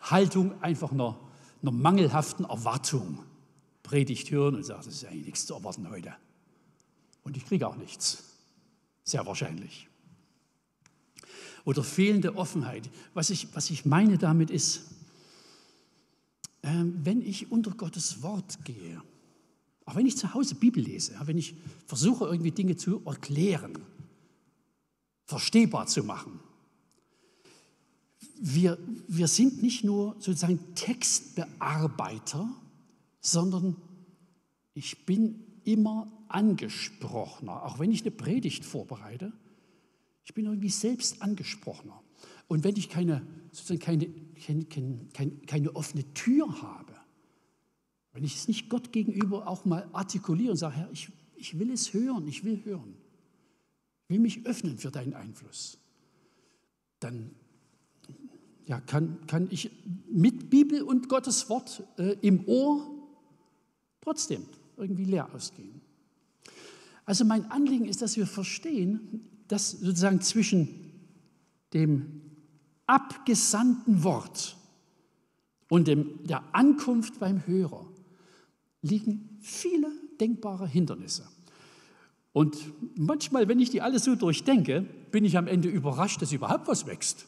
Haltung 0.00 0.60
einfach 0.62 0.92
einer, 0.92 1.18
einer 1.60 1.72
mangelhaften 1.72 2.46
Erwartung 2.46 3.18
Predigt 3.82 4.30
hören 4.30 4.54
und 4.54 4.64
sagen, 4.64 4.80
es 4.80 4.86
ist 4.86 5.04
eigentlich 5.04 5.26
nichts 5.26 5.46
zu 5.46 5.54
erwarten 5.54 5.90
heute. 5.90 6.14
Und 7.24 7.36
ich 7.36 7.44
kriege 7.44 7.66
auch 7.66 7.76
nichts. 7.76 8.24
Sehr 9.04 9.26
wahrscheinlich 9.26 9.88
oder 11.64 11.84
fehlende 11.84 12.36
Offenheit. 12.36 12.90
Was 13.14 13.30
ich, 13.30 13.48
was 13.54 13.70
ich 13.70 13.84
meine 13.84 14.18
damit 14.18 14.50
ist, 14.50 14.82
äh, 16.62 16.68
wenn 16.84 17.20
ich 17.20 17.50
unter 17.50 17.72
Gottes 17.72 18.22
Wort 18.22 18.64
gehe, 18.64 19.02
auch 19.84 19.96
wenn 19.96 20.06
ich 20.06 20.16
zu 20.16 20.32
Hause 20.32 20.54
Bibel 20.54 20.82
lese, 20.82 21.14
wenn 21.24 21.38
ich 21.38 21.54
versuche, 21.86 22.26
irgendwie 22.26 22.52
Dinge 22.52 22.76
zu 22.76 23.02
erklären, 23.04 23.78
verstehbar 25.26 25.86
zu 25.86 26.04
machen, 26.04 26.40
wir, 28.40 28.78
wir 29.08 29.28
sind 29.28 29.62
nicht 29.62 29.84
nur 29.84 30.14
sozusagen 30.18 30.74
Textbearbeiter, 30.74 32.48
sondern 33.20 33.76
ich 34.74 35.06
bin 35.06 35.44
immer 35.64 36.10
angesprochener. 36.28 37.64
Auch 37.64 37.78
wenn 37.78 37.92
ich 37.92 38.02
eine 38.02 38.10
Predigt 38.10 38.64
vorbereite, 38.64 39.32
ich 40.24 40.34
bin 40.34 40.46
irgendwie 40.46 40.70
selbst 40.70 41.22
angesprochener. 41.22 42.02
Und 42.48 42.64
wenn 42.64 42.76
ich 42.76 42.88
keine, 42.88 43.26
sozusagen 43.50 43.80
keine, 43.80 44.08
keine, 44.44 44.64
keine, 45.12 45.30
keine 45.46 45.76
offene 45.76 46.04
Tür 46.14 46.62
habe, 46.62 46.94
wenn 48.12 48.24
ich 48.24 48.34
es 48.34 48.48
nicht 48.48 48.68
Gott 48.68 48.92
gegenüber 48.92 49.48
auch 49.48 49.64
mal 49.64 49.88
artikuliere 49.92 50.52
und 50.52 50.56
sage, 50.56 50.76
Herr, 50.76 50.90
ich, 50.92 51.10
ich 51.34 51.58
will 51.58 51.70
es 51.70 51.94
hören, 51.94 52.28
ich 52.28 52.44
will 52.44 52.62
hören, 52.64 52.94
ich 54.04 54.10
will 54.10 54.20
mich 54.20 54.46
öffnen 54.46 54.78
für 54.78 54.90
deinen 54.90 55.14
Einfluss, 55.14 55.78
dann 57.00 57.30
ja, 58.66 58.80
kann, 58.80 59.26
kann 59.26 59.48
ich 59.50 59.70
mit 60.08 60.50
Bibel 60.50 60.82
und 60.82 61.08
Gottes 61.08 61.48
Wort 61.48 61.82
äh, 61.98 62.16
im 62.20 62.46
Ohr 62.46 62.88
trotzdem 64.00 64.46
irgendwie 64.76 65.04
leer 65.04 65.34
ausgehen. 65.34 65.80
Also 67.04 67.24
mein 67.24 67.50
Anliegen 67.50 67.86
ist, 67.86 68.02
dass 68.02 68.16
wir 68.16 68.26
verstehen, 68.26 69.28
dass 69.52 69.72
sozusagen 69.72 70.22
zwischen 70.22 70.66
dem 71.74 72.22
abgesandten 72.86 74.02
Wort 74.02 74.56
und 75.68 75.88
dem, 75.88 76.26
der 76.26 76.42
Ankunft 76.54 77.20
beim 77.20 77.46
Hörer 77.46 77.86
liegen 78.80 79.36
viele 79.42 79.88
denkbare 80.18 80.66
Hindernisse. 80.66 81.28
Und 82.32 82.56
manchmal, 82.96 83.46
wenn 83.46 83.60
ich 83.60 83.68
die 83.68 83.82
alle 83.82 83.98
so 83.98 84.14
durchdenke, 84.14 84.86
bin 85.10 85.22
ich 85.26 85.36
am 85.36 85.46
Ende 85.46 85.68
überrascht, 85.68 86.22
dass 86.22 86.32
überhaupt 86.32 86.66
was 86.66 86.86
wächst. 86.86 87.26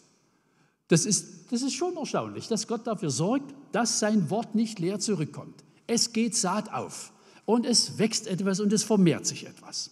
Das 0.89 1.05
ist, 1.05 1.53
das 1.53 1.61
ist 1.61 1.75
schon 1.75 1.95
erstaunlich, 1.99 2.49
dass 2.49 2.67
Gott 2.67 2.87
dafür 2.87 3.11
sorgt, 3.11 3.55
dass 3.73 3.99
sein 3.99 4.31
Wort 4.31 4.55
nicht 4.55 4.79
leer 4.79 4.99
zurückkommt. 4.99 5.63
Es 5.87 6.15
geht 6.15 6.35
Saat 6.35 6.73
auf 6.73 7.13
und 7.45 7.67
es 7.67 7.99
wächst 7.99 8.27
etwas 8.29 8.61
und 8.61 8.73
es 8.73 8.83
vermehrt 8.83 9.27
sich 9.27 9.47
etwas. 9.47 9.91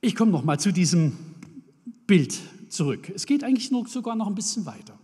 Ich 0.00 0.14
komme 0.14 0.30
noch 0.30 0.44
mal 0.44 0.60
zu 0.60 0.72
diesem 0.72 1.16
Bild 2.06 2.38
zurück. 2.68 3.10
Es 3.14 3.26
geht 3.26 3.42
eigentlich 3.42 3.70
nur 3.70 3.86
sogar 3.88 4.14
noch 4.14 4.28
ein 4.28 4.34
bisschen 4.34 4.64
weiter. 4.64 4.98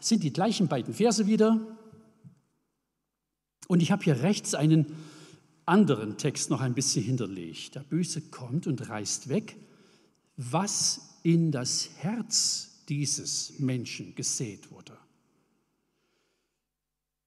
Es 0.00 0.08
sind 0.08 0.22
die 0.22 0.32
gleichen 0.32 0.68
beiden 0.68 0.94
Verse 0.94 1.26
wieder. 1.26 1.60
Und 3.68 3.80
ich 3.80 3.92
habe 3.92 4.02
hier 4.02 4.22
rechts 4.22 4.54
einen 4.54 4.86
anderen 5.64 6.18
Text 6.18 6.50
noch 6.50 6.60
ein 6.60 6.74
bisschen 6.74 7.04
hinterlegt. 7.04 7.76
Der 7.76 7.80
Böse 7.80 8.20
kommt 8.20 8.66
und 8.66 8.88
reißt 8.88 9.28
weg, 9.28 9.56
was 10.36 11.20
in 11.22 11.52
das 11.52 11.90
Herz 11.98 12.84
dieses 12.88 13.58
Menschen 13.60 14.14
gesät 14.14 14.70
wurde. 14.70 14.98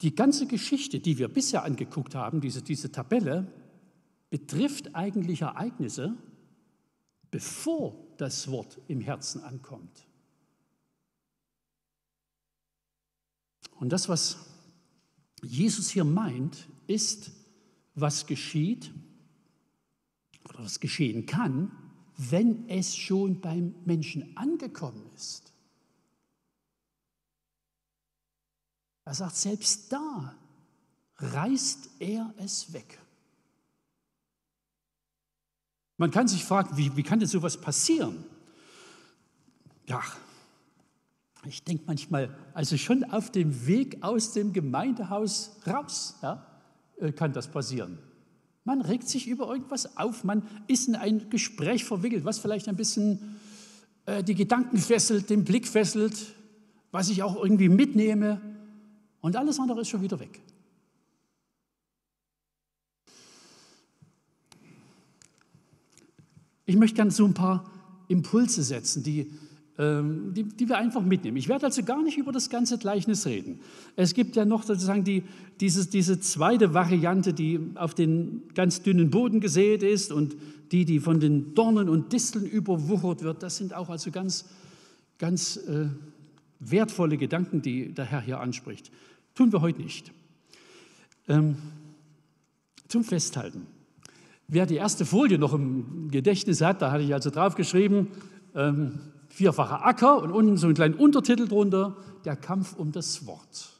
Die 0.01 0.13
ganze 0.13 0.45
Geschichte, 0.45 0.99
die 0.99 1.17
wir 1.17 1.29
bisher 1.29 1.63
angeguckt 1.63 2.13
haben, 2.13 2.41
diese, 2.41 2.61
diese 2.61 2.91
Tabelle, 2.91 3.51
betrifft 4.29 4.95
eigentlich 4.95 5.41
Ereignisse, 5.41 6.15
bevor 7.31 7.95
das 8.17 8.49
Wort 8.49 8.79
im 8.87 9.01
Herzen 9.01 9.41
ankommt. 9.43 10.07
Und 13.79 13.89
das, 13.89 14.09
was 14.09 14.37
Jesus 15.43 15.89
hier 15.89 16.03
meint, 16.03 16.67
ist, 16.87 17.31
was 17.95 18.25
geschieht 18.25 18.91
oder 20.49 20.59
was 20.63 20.79
geschehen 20.79 21.25
kann, 21.25 21.71
wenn 22.17 22.67
es 22.69 22.95
schon 22.95 23.39
beim 23.39 23.75
Menschen 23.85 24.35
angekommen 24.35 25.09
ist. 25.15 25.53
Er 29.05 29.13
sagt, 29.13 29.35
selbst 29.35 29.91
da 29.91 30.35
reißt 31.17 31.89
er 31.99 32.33
es 32.37 32.73
weg. 32.73 32.99
Man 35.97 36.11
kann 36.11 36.27
sich 36.27 36.45
fragen, 36.45 36.77
wie, 36.77 36.95
wie 36.95 37.03
kann 37.03 37.19
denn 37.19 37.27
sowas 37.27 37.59
passieren? 37.59 38.23
Ja, 39.87 40.01
ich 41.45 41.63
denke 41.63 41.83
manchmal, 41.87 42.35
also 42.53 42.77
schon 42.77 43.03
auf 43.05 43.31
dem 43.31 43.67
Weg 43.67 43.97
aus 44.01 44.33
dem 44.33 44.53
Gemeindehaus 44.53 45.57
raus 45.65 46.17
ja, 46.21 46.45
äh, 46.99 47.11
kann 47.11 47.33
das 47.33 47.47
passieren. 47.47 47.97
Man 48.63 48.81
regt 48.81 49.07
sich 49.07 49.27
über 49.27 49.47
irgendwas 49.49 49.97
auf, 49.97 50.23
man 50.23 50.43
ist 50.67 50.87
in 50.87 50.95
ein 50.95 51.29
Gespräch 51.29 51.85
verwickelt, 51.85 52.25
was 52.25 52.37
vielleicht 52.37 52.67
ein 52.67 52.75
bisschen 52.75 53.37
äh, 54.05 54.23
die 54.23 54.35
Gedanken 54.35 54.77
fesselt, 54.77 55.29
den 55.29 55.45
Blick 55.45 55.67
fesselt, 55.67 56.35
was 56.91 57.09
ich 57.09 57.23
auch 57.23 57.41
irgendwie 57.41 57.69
mitnehme 57.69 58.41
und 59.21 59.35
alles 59.35 59.59
andere 59.59 59.81
ist 59.81 59.89
schon 59.89 60.01
wieder 60.01 60.19
weg. 60.19 60.41
Ich 66.67 66.75
möchte 66.75 66.97
gerne 66.97 67.11
so 67.11 67.25
ein 67.25 67.33
paar 67.33 67.63
Impulse 68.09 68.61
setzen, 68.61 69.01
die, 69.01 69.31
ähm, 69.79 70.33
die, 70.33 70.43
die, 70.43 70.67
wir 70.67 70.77
einfach 70.77 71.01
mitnehmen. 71.01 71.37
Ich 71.37 71.47
werde 71.47 71.65
also 71.65 71.81
gar 71.81 72.03
nicht 72.03 72.17
über 72.17 72.33
das 72.33 72.49
ganze 72.49 72.77
Gleichnis 72.77 73.25
reden. 73.25 73.61
Es 73.95 74.13
gibt 74.13 74.35
ja 74.35 74.43
noch 74.43 74.63
sozusagen 74.63 75.05
die, 75.05 75.23
diese, 75.61 75.89
diese 75.89 76.19
zweite 76.19 76.73
Variante, 76.73 77.33
die 77.33 77.59
auf 77.75 77.95
den 77.95 78.43
ganz 78.53 78.83
dünnen 78.83 79.09
Boden 79.09 79.39
gesät 79.39 79.81
ist 79.81 80.11
und 80.11 80.35
die, 80.73 80.83
die 80.83 80.99
von 80.99 81.21
den 81.21 81.55
Dornen 81.55 81.87
und 81.87 82.11
Disteln 82.11 82.45
überwuchert 82.45 83.23
wird. 83.23 83.43
Das 83.43 83.55
sind 83.55 83.73
auch 83.73 83.89
also 83.89 84.11
ganz, 84.11 84.45
ganz 85.19 85.55
äh, 85.55 85.87
wertvolle 86.59 87.15
Gedanken, 87.17 87.61
die 87.61 87.93
der 87.93 88.05
Herr 88.05 88.21
hier 88.21 88.41
anspricht. 88.41 88.91
Tun 89.35 89.53
wir 89.53 89.61
heute 89.61 89.81
nicht. 89.81 90.11
Ähm, 91.29 91.55
zum 92.89 93.05
Festhalten. 93.05 93.67
Wer 94.47 94.65
die 94.65 94.75
erste 94.75 95.05
Folie 95.05 95.37
noch 95.37 95.53
im 95.53 96.09
Gedächtnis 96.09 96.61
hat, 96.61 96.81
da 96.81 96.91
hatte 96.91 97.03
ich 97.03 97.13
also 97.13 97.29
draufgeschrieben, 97.29 98.07
ähm, 98.55 98.99
vierfacher 99.27 99.85
Acker 99.85 100.21
und 100.21 100.31
unten 100.31 100.55
so 100.55 100.67
einen 100.67 100.75
kleinen 100.75 100.93
Untertitel 100.93 101.49
drunter, 101.49 101.97
der 102.23 102.37
Kampf 102.37 102.73
um 102.77 102.93
das 102.93 103.25
Wort. 103.25 103.73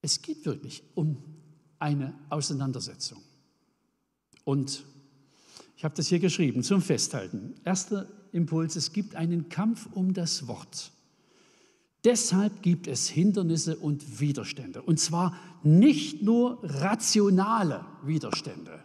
Es 0.00 0.22
geht 0.22 0.46
wirklich 0.46 0.82
um 0.94 1.18
eine 1.78 2.14
Auseinandersetzung. 2.30 3.18
Und 4.44 4.84
ich 5.76 5.84
habe 5.84 5.94
das 5.94 6.06
hier 6.06 6.18
geschrieben 6.18 6.62
zum 6.62 6.80
Festhalten. 6.80 7.54
Erster 7.64 8.06
Impuls, 8.32 8.74
es 8.76 8.92
gibt 8.92 9.16
einen 9.16 9.50
Kampf 9.50 9.86
um 9.92 10.14
das 10.14 10.48
Wort. 10.48 10.92
Deshalb 12.04 12.62
gibt 12.62 12.86
es 12.86 13.08
Hindernisse 13.08 13.76
und 13.76 14.18
Widerstände. 14.20 14.80
Und 14.80 14.98
zwar 14.98 15.36
nicht 15.62 16.22
nur 16.22 16.58
rationale 16.62 17.84
Widerstände 18.02 18.82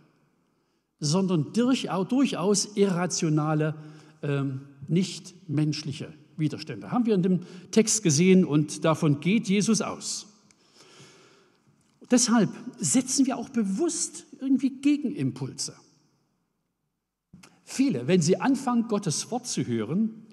sondern 1.00 1.54
durchaus 1.54 2.76
irrationale, 2.76 3.76
ähm, 4.22 4.62
nicht 4.88 5.50
menschliche 5.50 6.14
Widerstände. 6.38 6.92
Haben 6.92 7.06
wir 7.06 7.16
in 7.16 7.24
dem 7.24 7.40
Text 7.72 8.04
gesehen 8.04 8.46
und 8.46 8.86
davon 8.86 9.20
geht 9.20 9.48
Jesus 9.48 9.82
aus. 9.82 10.28
Deshalb 12.12 12.50
setzen 12.78 13.26
wir 13.26 13.38
auch 13.38 13.50
bewusst 13.50 14.26
irgendwie 14.40 14.82
Gegenimpulse. 14.82 15.76
Viele, 17.64 18.08
wenn 18.08 18.22
sie 18.22 18.40
anfangen, 18.40 18.88
Gottes 18.88 19.32
Wort 19.32 19.48
zu 19.48 19.66
hören, 19.66 20.26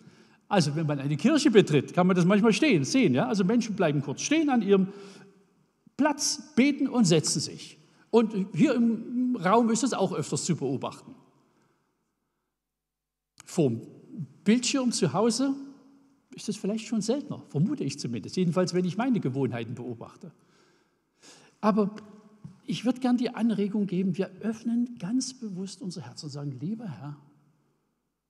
also 0.49 0.77
wenn 0.77 0.87
man 0.87 0.99
eine 0.99 1.17
Kirche 1.17 1.51
betritt, 1.51 1.95
kann 1.95 2.07
man 2.07 2.15
das 2.15 2.27
manchmal 2.27 2.53
stehen, 2.53 2.85
sehen. 2.85 3.15
Ja? 3.15 3.27
Also 3.27 3.43
Menschen 3.43 3.75
bleiben 3.75 4.03
kurz 4.03 4.21
stehen 4.21 4.51
an 4.51 4.61
ihrem 4.61 4.89
Platz, 5.97 6.43
beten 6.55 6.89
und 6.89 7.07
setzen 7.07 7.41
sich. 7.41 7.79
Und 8.11 8.49
hier 8.55 8.75
im 8.75 9.22
Raum 9.37 9.71
ist 9.71 9.83
es 9.83 9.93
auch 9.93 10.13
öfters 10.13 10.45
zu 10.45 10.57
beobachten. 10.57 11.15
Vom 13.45 13.83
Bildschirm 14.45 14.93
zu 14.93 15.13
Hause 15.13 15.55
ist 16.35 16.49
das 16.49 16.57
vielleicht 16.57 16.87
schon 16.87 17.03
seltener, 17.03 17.43
vermute 17.49 17.85
ich 17.85 17.99
zumindest. 17.99 18.37
Jedenfalls, 18.37 18.75
wenn 18.75 18.85
ich 18.85 18.97
meine 18.97 19.21
Gewohnheiten 19.21 19.75
beobachte. 19.75 20.33
Aber 21.61 21.95
ich 22.65 22.85
würde 22.85 23.01
gern 23.01 23.17
die 23.17 23.35
Anregung 23.35 23.87
geben, 23.87 24.17
wir 24.17 24.29
öffnen 24.41 24.97
ganz 24.99 25.35
bewusst 25.35 25.83
unser 25.83 26.03
Herz 26.03 26.23
und 26.23 26.31
sagen, 26.31 26.59
lieber 26.61 26.89
Herr, 26.89 27.17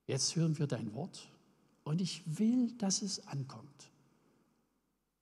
jetzt 0.07 0.37
hören 0.37 0.59
wir 0.59 0.67
dein 0.67 0.93
Wort 0.95 1.29
und 1.85 2.01
ich 2.01 2.23
will, 2.39 2.73
dass 2.79 3.03
es 3.03 3.27
ankommt. 3.27 3.91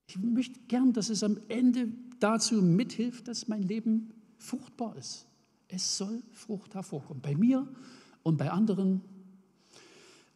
Ich 0.08 0.16
möchte 0.16 0.58
gern, 0.66 0.92
dass 0.92 1.08
es 1.08 1.22
am 1.22 1.38
Ende 1.48 1.88
dazu 2.18 2.56
mithilft, 2.62 3.28
dass 3.28 3.48
mein 3.48 3.62
Leben 3.62 4.12
fruchtbar 4.38 4.96
ist. 4.96 5.26
Es 5.72 5.96
soll 5.96 6.22
Frucht 6.32 6.74
hervorkommen, 6.74 7.22
bei 7.22 7.34
mir 7.34 7.66
und 8.22 8.36
bei 8.36 8.50
anderen. 8.50 9.00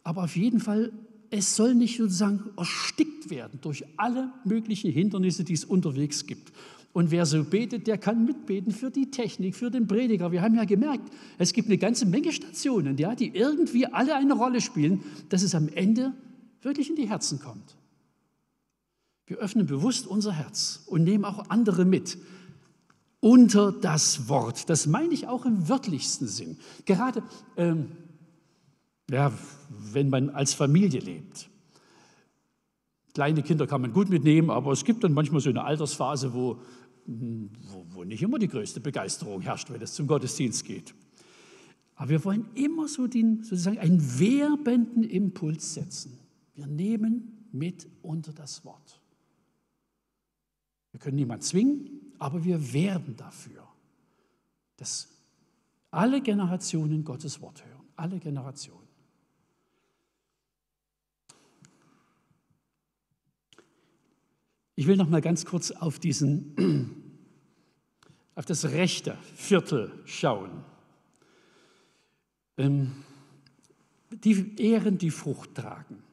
Aber 0.03 0.23
auf 0.23 0.35
jeden 0.35 0.59
Fall, 0.59 0.91
es 1.29 1.55
soll 1.55 1.75
nicht 1.75 1.97
sozusagen 1.97 2.51
erstickt 2.57 3.29
werden 3.29 3.59
durch 3.61 3.83
alle 3.97 4.31
möglichen 4.45 4.91
Hindernisse, 4.91 5.43
die 5.43 5.53
es 5.53 5.65
unterwegs 5.65 6.25
gibt. 6.25 6.53
Und 6.93 7.11
wer 7.11 7.25
so 7.25 7.43
betet, 7.43 7.87
der 7.87 7.97
kann 7.97 8.23
mitbeten 8.23 8.71
für 8.71 8.89
die 8.89 9.11
Technik, 9.11 9.55
für 9.55 9.69
den 9.69 9.85
Prediger. 9.85 10.31
Wir 10.31 10.41
haben 10.41 10.55
ja 10.55 10.63
gemerkt, 10.63 11.11
es 11.37 11.51
gibt 11.51 11.67
eine 11.67 11.77
ganze 11.77 12.05
Menge 12.05 12.31
Stationen, 12.31 12.97
ja, 12.97 13.15
die 13.15 13.35
irgendwie 13.35 13.85
alle 13.85 14.15
eine 14.15 14.33
Rolle 14.33 14.61
spielen, 14.61 15.03
dass 15.27 15.43
es 15.43 15.53
am 15.55 15.67
Ende 15.67 16.13
wirklich 16.61 16.89
in 16.89 16.95
die 16.95 17.09
Herzen 17.09 17.39
kommt. 17.41 17.75
Wir 19.27 19.37
öffnen 19.37 19.65
bewusst 19.65 20.07
unser 20.07 20.31
Herz 20.31 20.83
und 20.85 21.03
nehmen 21.03 21.25
auch 21.25 21.49
andere 21.49 21.83
mit 21.83 22.17
unter 23.19 23.71
das 23.71 24.29
Wort. 24.29 24.69
Das 24.69 24.87
meine 24.87 25.13
ich 25.13 25.27
auch 25.27 25.45
im 25.45 25.67
wörtlichsten 25.67 26.27
Sinn. 26.27 26.57
Gerade 26.85 27.23
ähm, 27.57 27.91
ja, 29.09 29.31
wenn 29.69 30.09
man 30.09 30.29
als 30.29 30.53
Familie 30.53 30.99
lebt. 30.99 31.49
Kleine 33.13 33.43
Kinder 33.43 33.67
kann 33.67 33.81
man 33.81 33.93
gut 33.93 34.09
mitnehmen, 34.09 34.49
aber 34.49 34.71
es 34.71 34.83
gibt 34.83 35.03
dann 35.03 35.13
manchmal 35.13 35.41
so 35.41 35.49
eine 35.49 35.63
Altersphase, 35.63 36.33
wo, 36.33 36.59
wo, 37.05 37.85
wo 37.89 38.03
nicht 38.03 38.21
immer 38.21 38.39
die 38.39 38.47
größte 38.47 38.81
Begeisterung 38.81 39.41
herrscht, 39.41 39.69
wenn 39.69 39.81
es 39.81 39.93
zum 39.93 40.07
Gottesdienst 40.07 40.65
geht. 40.65 40.93
Aber 41.95 42.09
wir 42.09 42.25
wollen 42.25 42.45
immer 42.55 42.87
so 42.87 43.07
den, 43.07 43.43
sozusagen 43.43 43.77
einen 43.77 44.19
werbenden 44.19 45.03
Impuls 45.03 45.75
setzen. 45.75 46.19
Wir 46.53 46.67
nehmen 46.67 47.47
mit 47.53 47.87
unter 48.01 48.33
das 48.33 48.65
Wort. 48.65 48.99
Wir 50.91 50.99
können 50.99 51.15
niemanden 51.15 51.43
zwingen, 51.43 51.89
aber 52.19 52.43
wir 52.43 52.73
werben 52.73 53.15
dafür, 53.15 53.67
dass 54.77 55.09
alle 55.91 56.21
Generationen 56.21 57.03
Gottes 57.03 57.41
Wort 57.41 57.65
hören. 57.65 57.81
Alle 57.95 58.19
Generationen. 58.19 58.85
Ich 64.75 64.87
will 64.87 64.97
noch 64.97 65.07
mal 65.07 65.21
ganz 65.21 65.45
kurz 65.45 65.71
auf 65.71 65.99
diesen, 65.99 67.21
auf 68.35 68.45
das 68.45 68.65
rechte 68.65 69.17
Viertel 69.35 69.91
schauen. 70.05 70.65
Ähm, 72.57 72.91
die 74.11 74.61
Ehren, 74.61 74.97
die 74.97 75.11
Frucht 75.11 75.55
tragen. 75.55 76.03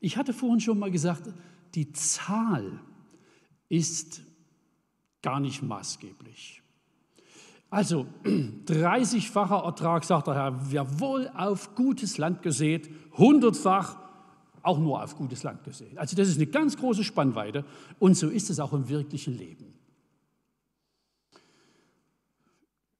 Ich 0.00 0.16
hatte 0.16 0.32
vorhin 0.32 0.60
schon 0.60 0.78
mal 0.78 0.90
gesagt, 0.90 1.28
die 1.74 1.92
Zahl 1.92 2.80
ist 3.68 4.22
gar 5.26 5.40
nicht 5.40 5.60
maßgeblich. 5.60 6.62
Also 7.68 8.06
30-facher 8.24 9.64
Ertrag, 9.64 10.04
sagt 10.04 10.28
der 10.28 10.34
Herr, 10.34 10.60
jawohl 10.70 11.28
auf 11.36 11.74
gutes 11.74 12.16
Land 12.16 12.42
gesät, 12.42 12.88
hundertfach 13.18 13.96
auch 14.62 14.78
nur 14.78 15.02
auf 15.02 15.16
gutes 15.16 15.42
Land 15.42 15.64
gesät. 15.64 15.98
Also 15.98 16.14
das 16.14 16.28
ist 16.28 16.36
eine 16.36 16.46
ganz 16.46 16.76
große 16.76 17.02
Spannweite 17.02 17.64
und 17.98 18.16
so 18.16 18.28
ist 18.28 18.50
es 18.50 18.60
auch 18.60 18.72
im 18.72 18.88
wirklichen 18.88 19.36
Leben. 19.36 19.74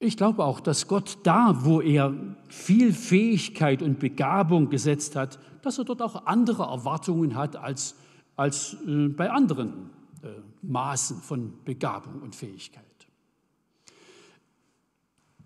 Ich 0.00 0.16
glaube 0.16 0.44
auch, 0.44 0.58
dass 0.58 0.88
Gott 0.88 1.18
da, 1.22 1.64
wo 1.64 1.80
er 1.80 2.12
viel 2.48 2.92
Fähigkeit 2.92 3.82
und 3.82 4.00
Begabung 4.00 4.68
gesetzt 4.68 5.14
hat, 5.14 5.38
dass 5.62 5.78
er 5.78 5.84
dort 5.84 6.02
auch 6.02 6.26
andere 6.26 6.64
Erwartungen 6.64 7.36
hat 7.36 7.54
als, 7.54 7.94
als 8.34 8.76
äh, 8.84 9.06
bei 9.06 9.30
anderen 9.30 9.90
äh, 10.26 10.42
Maßen 10.62 11.20
von 11.20 11.64
Begabung 11.64 12.22
und 12.22 12.34
Fähigkeit. 12.34 12.84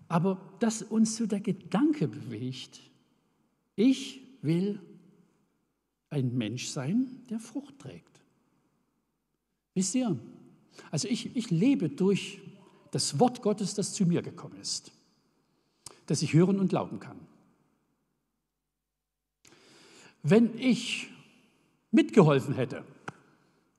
Aber 0.07 0.41
dass 0.59 0.81
uns 0.81 1.15
so 1.15 1.25
der 1.25 1.39
Gedanke 1.39 2.07
bewegt, 2.07 2.81
ich 3.75 4.21
will 4.41 4.81
ein 6.09 6.35
Mensch 6.37 6.67
sein, 6.67 7.23
der 7.29 7.39
Frucht 7.39 7.79
trägt. 7.79 8.19
Wisst 9.73 9.95
ihr? 9.95 10.19
Also 10.89 11.07
ich, 11.07 11.35
ich 11.35 11.49
lebe 11.49 11.89
durch 11.89 12.41
das 12.91 13.19
Wort 13.19 13.41
Gottes, 13.41 13.73
das 13.73 13.93
zu 13.93 14.05
mir 14.05 14.21
gekommen 14.21 14.57
ist, 14.59 14.91
das 16.07 16.21
ich 16.21 16.33
hören 16.33 16.59
und 16.59 16.67
glauben 16.67 16.99
kann. 16.99 17.19
Wenn 20.23 20.57
ich 20.57 21.07
mitgeholfen 21.91 22.53
hätte, 22.53 22.83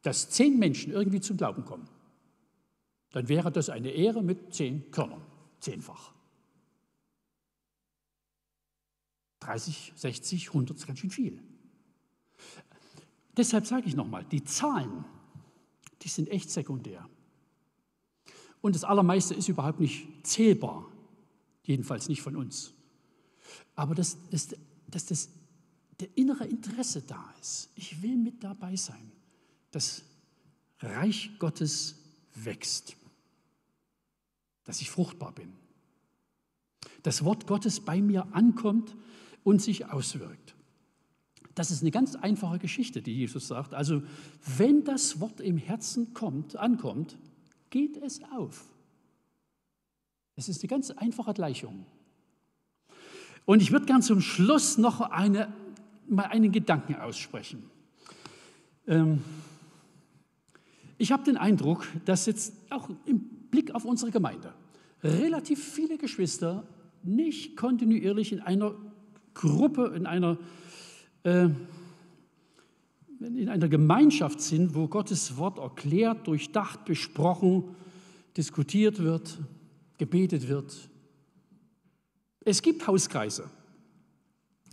dass 0.03 0.31
zehn 0.31 0.59
Menschen 0.59 0.93
irgendwie 0.93 1.21
zum 1.21 1.37
Glauben 1.37 1.65
kommen, 1.65 1.89
dann 3.13 3.29
wäre 3.29 3.53
das 3.53 3.71
eine 3.71 3.91
Ehre 3.91 4.23
mit 4.23 4.55
zehn 4.55 4.91
Körnern, 4.91 5.23
zehnfach. 5.61 6.13
30, 9.41 9.93
60, 9.97 10.49
100 10.49 10.77
ist 10.77 10.87
ganz 10.87 10.99
schön 10.99 11.11
viel. 11.11 11.43
Deshalb 13.37 13.67
sage 13.67 13.89
ich 13.89 13.97
nochmal, 13.97 14.25
die 14.25 14.45
Zahlen, 14.45 15.05
die 16.03 16.09
sind 16.09 16.29
echt 16.29 16.51
sekundär. 16.51 17.09
Und 18.61 18.77
das 18.77 18.85
Allermeiste 18.85 19.35
ist 19.35 19.49
überhaupt 19.49 19.81
nicht 19.81 20.07
zählbar, 20.25 20.89
jedenfalls 21.65 22.09
nicht 22.09 22.23
von 22.23 22.37
uns. 22.37 22.75
Aber 23.75 23.95
dass, 23.95 24.17
dass, 24.31 24.55
dass 24.87 25.07
das, 25.07 25.29
der 25.99 26.09
innere 26.17 26.47
Interesse 26.47 27.03
da 27.03 27.35
ist, 27.41 27.71
ich 27.75 28.03
will 28.03 28.17
mit 28.17 28.45
dabei 28.45 28.77
sein, 28.77 29.11
das 29.73 30.03
Reich 30.81 31.31
Gottes 31.39 31.97
wächst, 32.35 32.97
dass 34.65 34.81
ich 34.81 34.91
fruchtbar 34.91 35.33
bin, 35.33 35.53
das 37.03 37.25
Wort 37.25 37.47
Gottes 37.47 37.81
bei 37.81 38.01
mir 38.01 38.29
ankommt 38.33 38.95
und 39.43 39.61
sich 39.61 39.87
auswirkt. 39.87 40.55
Das 41.55 41.71
ist 41.71 41.83
eine 41.83 41.91
ganz 41.91 42.15
einfache 42.15 42.59
Geschichte, 42.59 43.03
die 43.03 43.15
Jesus 43.15 43.49
sagt. 43.49 43.75
Also, 43.75 44.03
wenn 44.57 44.85
das 44.85 45.21
Wort 45.21 45.41
im 45.41 45.59
Herzen 45.59 46.15
kommt, 46.15 46.57
ankommt, 46.57 47.19
geht 47.69 47.97
es 47.99 48.23
auf. 48.37 48.65
Es 50.37 50.49
ist 50.49 50.63
eine 50.63 50.69
ganz 50.69 50.91
einfache 50.91 51.35
Gleichung. 51.35 51.85
Und 53.45 53.61
ich 53.61 53.73
würde 53.73 53.87
gern 53.87 54.03
zum 54.03 54.21
Schluss 54.21 54.79
noch 54.79 55.01
eine, 55.01 55.53
mal 56.09 56.25
einen 56.25 56.53
Gedanken 56.53 56.95
aussprechen. 56.95 57.65
Ähm, 58.87 59.23
ich 61.03 61.11
habe 61.11 61.25
den 61.25 61.37
Eindruck, 61.37 61.89
dass 62.05 62.27
jetzt 62.27 62.55
auch 62.71 62.89
im 63.07 63.19
Blick 63.51 63.75
auf 63.75 63.85
unsere 63.85 64.13
Gemeinde 64.13 64.55
relativ 65.03 65.61
viele 65.61 65.99
Geschwister 65.99 66.63
nicht 67.03 67.57
kontinuierlich 67.57 68.33
in 68.33 68.39
einer 68.39 68.77
Gruppe, 69.35 69.93
in 69.97 70.07
einer, 70.07 70.39
äh, 71.25 71.49
in 73.19 73.49
einer 73.49 73.67
Gemeinschaft 73.67 74.41
sind, 74.41 74.77
wo 74.77 74.87
Gottes 74.87 75.37
Wort 75.37 75.59
erklärt, 75.59 76.29
durchdacht, 76.29 76.85
besprochen, 76.85 77.75
diskutiert 78.37 79.01
wird, 79.01 79.41
gebetet 79.99 80.49
wird. 80.49 80.89
Es 82.45 82.63
gibt 82.63 82.87
Hauskreise. 82.87 83.51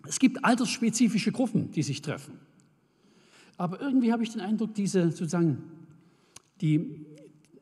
Es 0.08 0.20
gibt 0.20 0.46
altersspezifische 0.46 1.32
Gruppen, 1.32 1.72
die 1.72 1.82
sich 1.82 2.04
treffen. 2.04 2.40
Aber 3.58 3.82
irgendwie 3.82 4.14
habe 4.14 4.22
ich 4.22 4.30
den 4.30 4.42
Eindruck, 4.42 4.76
diese 4.76 5.10
sozusagen 5.10 5.79
die, 6.62 7.06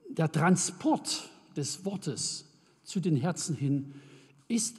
der 0.09 0.31
Transport 0.31 1.29
des 1.55 1.85
Wortes 1.85 2.45
zu 2.83 2.99
den 2.99 3.15
Herzen 3.15 3.55
hin 3.55 3.93
ist, 4.47 4.77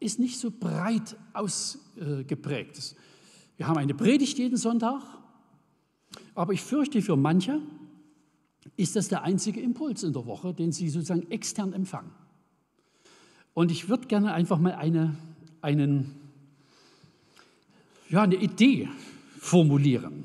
ist 0.00 0.18
nicht 0.18 0.38
so 0.38 0.50
breit 0.50 1.16
ausgeprägt. 1.32 2.96
Wir 3.56 3.68
haben 3.68 3.78
eine 3.78 3.94
Predigt 3.94 4.38
jeden 4.38 4.56
Sonntag, 4.56 5.02
aber 6.34 6.52
ich 6.52 6.62
fürchte, 6.62 7.00
für 7.00 7.16
manche 7.16 7.60
ist 8.76 8.96
das 8.96 9.08
der 9.08 9.22
einzige 9.22 9.60
Impuls 9.60 10.02
in 10.02 10.12
der 10.12 10.26
Woche, 10.26 10.52
den 10.52 10.72
sie 10.72 10.88
sozusagen 10.88 11.30
extern 11.30 11.72
empfangen. 11.72 12.10
Und 13.52 13.70
ich 13.70 13.88
würde 13.88 14.08
gerne 14.08 14.32
einfach 14.32 14.58
mal 14.58 14.72
eine, 14.72 15.16
einen, 15.60 16.16
ja, 18.10 18.22
eine 18.22 18.34
Idee 18.34 18.88
formulieren. 19.38 20.24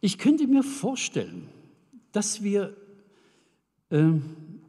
Ich 0.00 0.16
könnte 0.16 0.46
mir 0.46 0.62
vorstellen, 0.62 1.46
dass 2.12 2.42
wir, 2.42 2.76
äh, 3.90 4.04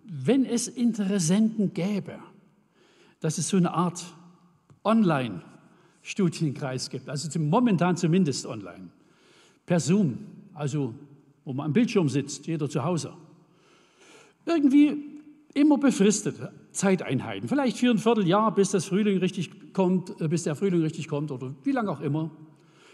wenn 0.05 0.45
es 0.45 0.67
Interessenten 0.67 1.73
gäbe, 1.73 2.19
dass 3.19 3.37
es 3.37 3.49
so 3.49 3.57
eine 3.57 3.73
Art 3.73 4.03
Online-Studienkreis 4.83 6.89
gibt, 6.89 7.07
also 7.07 7.39
momentan 7.39 7.97
zumindest 7.97 8.45
online, 8.45 8.89
per 9.65 9.79
Zoom, 9.79 10.17
also 10.53 10.93
wo 11.45 11.53
man 11.53 11.67
am 11.67 11.73
Bildschirm 11.73 12.09
sitzt, 12.09 12.47
jeder 12.47 12.69
zu 12.69 12.83
Hause. 12.83 13.13
Irgendwie 14.45 15.11
immer 15.53 15.77
befristete 15.77 16.51
Zeiteinheiten, 16.71 17.47
vielleicht 17.47 17.77
für 17.77 17.91
ein 17.91 17.97
Vierteljahr, 17.97 18.53
bis 18.55 18.71
das 18.71 18.85
Frühling 18.85 19.17
richtig 19.17 19.73
kommt, 19.73 20.19
äh, 20.21 20.27
bis 20.27 20.43
der 20.43 20.55
Frühling 20.55 20.81
richtig 20.81 21.07
kommt 21.07 21.31
oder 21.31 21.53
wie 21.63 21.71
lange 21.71 21.91
auch 21.91 22.01
immer. 22.01 22.31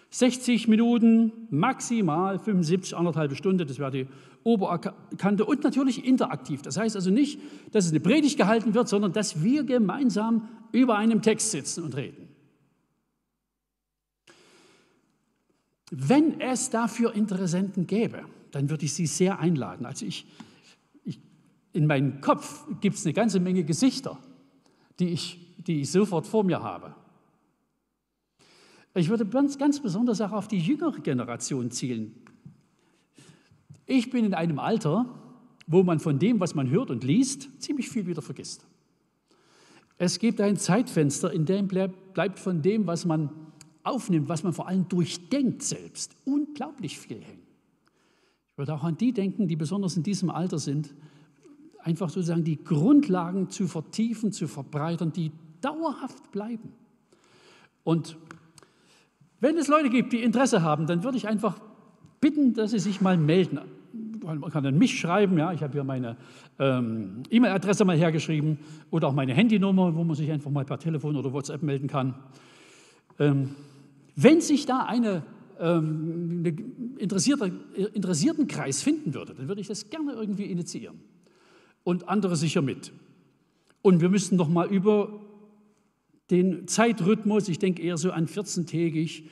60 0.10 0.68
Minuten, 0.68 1.32
maximal 1.50 2.40
75, 2.40 2.96
anderthalb 2.96 3.36
Stunde, 3.36 3.66
das 3.66 3.78
wäre 3.80 3.92
die 3.92 4.08
Oberkante 4.44 5.44
und 5.44 5.64
natürlich 5.64 6.06
interaktiv. 6.06 6.62
Das 6.62 6.78
heißt 6.78 6.96
also 6.96 7.12
nicht, 7.12 7.40
dass 7.72 7.86
es 7.86 7.92
eine 7.92 8.00
Predigt 8.00 8.38
gehalten 8.38 8.74
wird, 8.74 8.88
sondern 8.88 9.12
dass 9.12 9.44
wir 9.44 9.64
gemeinsam 9.64 10.48
über 10.72 10.98
einem 10.98 11.22
Text 11.22 11.52
sitzen 11.52 11.84
und 11.84 11.96
reden. 11.98 12.30
Wenn 15.92 16.40
es 16.40 16.70
dafür 16.70 17.14
Interessenten 17.14 17.88
gäbe, 17.88 18.24
dann 18.52 18.70
würde 18.70 18.86
ich 18.86 18.94
Sie 18.94 19.06
sehr 19.06 19.40
einladen. 19.40 19.86
Also 19.86 20.06
ich, 20.06 20.26
ich 21.04 21.20
in 21.74 21.86
meinem 21.86 22.22
Kopf 22.22 22.66
gibt 22.82 22.98
es 22.98 23.06
eine 23.06 23.14
ganze 23.14 23.40
Menge 23.40 23.64
Gesichter, 23.64 24.18
die 25.00 25.10
ich, 25.10 25.56
die 25.58 25.82
ich 25.82 25.92
sofort 25.92 26.28
vor 26.28 26.44
mir 26.44 26.62
habe. 26.62 26.96
Ich 28.98 29.10
würde 29.10 29.28
ganz, 29.28 29.60
ganz 29.60 29.80
besonders 29.80 30.22
auch 30.22 30.32
auf 30.32 30.48
die 30.48 30.58
jüngere 30.58 31.00
Generation 31.02 31.70
zielen. 31.70 32.16
Ich 33.86 34.10
bin 34.10 34.26
in 34.26 34.34
einem 34.34 34.58
Alter, 34.58 35.06
wo 35.68 35.84
man 35.84 36.00
von 36.00 36.18
dem, 36.18 36.40
was 36.40 36.56
man 36.56 36.72
hört 36.72 36.90
und 36.90 37.04
liest, 37.04 37.48
ziemlich 37.62 37.90
viel 37.90 38.08
wieder 38.08 38.24
vergisst. 38.24 38.66
Es 40.00 40.18
gibt 40.18 40.42
ein 40.42 40.58
Zeitfenster, 40.58 41.32
in 41.32 41.46
dem 41.46 41.68
bleibt 41.68 42.40
von 42.40 42.64
dem, 42.64 42.88
was 42.88 43.06
man 43.06 43.30
aufnimmt, 43.84 44.30
was 44.30 44.42
man 44.42 44.54
vor 44.54 44.68
allem 44.68 44.90
durchdenkt 44.90 45.62
selbst, 45.62 46.16
unglaublich 46.26 46.98
viel 46.98 47.22
hängen. 47.22 47.46
Ich 48.52 48.58
würde 48.58 48.74
auch 48.74 48.84
an 48.84 48.98
die 48.98 49.14
denken, 49.14 49.48
die 49.48 49.56
besonders 49.56 49.96
in 49.96 50.02
diesem 50.02 50.32
Alter 50.32 50.58
sind, 50.58 50.96
einfach 51.84 52.10
sozusagen 52.10 52.44
die 52.44 52.64
Grundlagen 52.64 53.52
zu 53.52 53.68
vertiefen, 53.68 54.32
zu 54.32 54.48
verbreitern, 54.48 55.14
die 55.14 55.32
dauerhaft 55.62 56.32
bleiben. 56.32 56.74
Und 57.84 58.18
wenn 59.40 59.58
es 59.58 59.68
Leute 59.68 59.90
gibt, 59.90 60.14
die 60.14 60.24
Interesse 60.24 60.62
haben, 60.62 60.88
dann 60.88 61.04
würde 61.04 61.18
ich 61.18 61.28
einfach 61.28 61.60
bitten, 62.20 62.54
dass 62.54 62.72
sie 62.72 62.80
sich 62.80 63.02
mal 63.02 63.18
melden. 63.18 63.60
Man 64.24 64.42
kann 64.52 64.64
dann 64.64 64.78
mich 64.78 65.00
schreiben, 65.00 65.38
ja, 65.38 65.54
ich 65.54 65.64
habe 65.64 65.74
hier 65.74 65.84
meine 65.84 66.18
ähm, 66.60 67.24
E-Mail-Adresse 67.30 67.86
mal 67.86 67.98
hergeschrieben 67.98 68.60
oder 68.90 69.08
auch 69.08 69.14
meine 69.14 69.34
Handynummer, 69.34 69.96
wo 69.96 70.04
man 70.04 70.16
sich 70.16 70.32
einfach 70.32 70.52
mal 70.52 70.66
per 70.66 70.80
Telefon 70.80 71.16
oder 71.16 71.32
WhatsApp 71.32 71.64
melden 71.64 71.88
kann. 71.88 72.16
Ähm, 73.20 73.52
wenn 74.16 74.42
sich 74.42 74.66
da 74.66 74.84
eine, 74.84 75.24
ähm, 75.60 76.44
eine 76.44 76.56
interessierte, 76.98 77.52
interessierten 77.94 78.48
Kreis 78.48 78.82
finden 78.82 79.14
würde, 79.14 79.34
dann 79.36 79.48
würde 79.48 79.62
ich 79.62 79.68
das 79.68 79.90
gerne 79.90 80.14
irgendwie 80.14 80.46
initiieren 80.46 81.00
und 81.84 82.10
andere 82.10 82.36
sicher 82.36 82.62
mit. 82.62 82.92
Und 83.82 84.02
wir 84.02 84.10
müssten 84.10 84.36
noch 84.36 84.50
mal 84.50 84.68
über 84.68 85.22
den 86.30 86.68
Zeitrhythmus, 86.68 87.48
ich 87.48 87.60
denke 87.60 87.82
eher 87.82 87.98
so 87.98 88.12
an 88.12 88.28
14-tägig, 88.28 89.24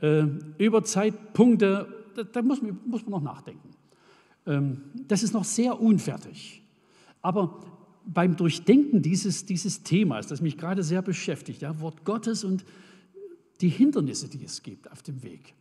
äh, 0.00 0.24
über 0.58 0.84
Zeitpunkte, 0.84 1.88
da, 2.14 2.24
da 2.24 2.42
muss, 2.42 2.60
man, 2.60 2.78
muss, 2.86 3.02
man, 3.02 3.10
noch 3.10 3.22
nachdenken. 3.22 3.70
Ähm, 4.46 4.82
das 5.08 5.22
ist 5.22 5.32
noch 5.32 5.44
sehr 5.44 5.80
unfertig. 5.80 6.62
Aber 7.22 7.60
beim 8.04 8.36
Durchdenken 8.36 9.00
dieses, 9.00 9.46
dieses 9.46 9.82
Themas, 9.82 10.26
das 10.26 10.40
mich 10.40 10.58
gerade 10.58 10.82
sehr 10.82 11.02
beschäftigt, 11.02 11.62
ja, 11.62 11.80
Wort 11.80 12.04
Gottes 12.04 12.44
und 12.44 12.64
die 13.60 13.68
Hindernisse, 13.68 14.28
die 14.28 14.44
es 14.44 14.62
gibt 14.62 14.90
auf 14.90 15.02
dem 15.02 15.22
Weg, 15.22 15.54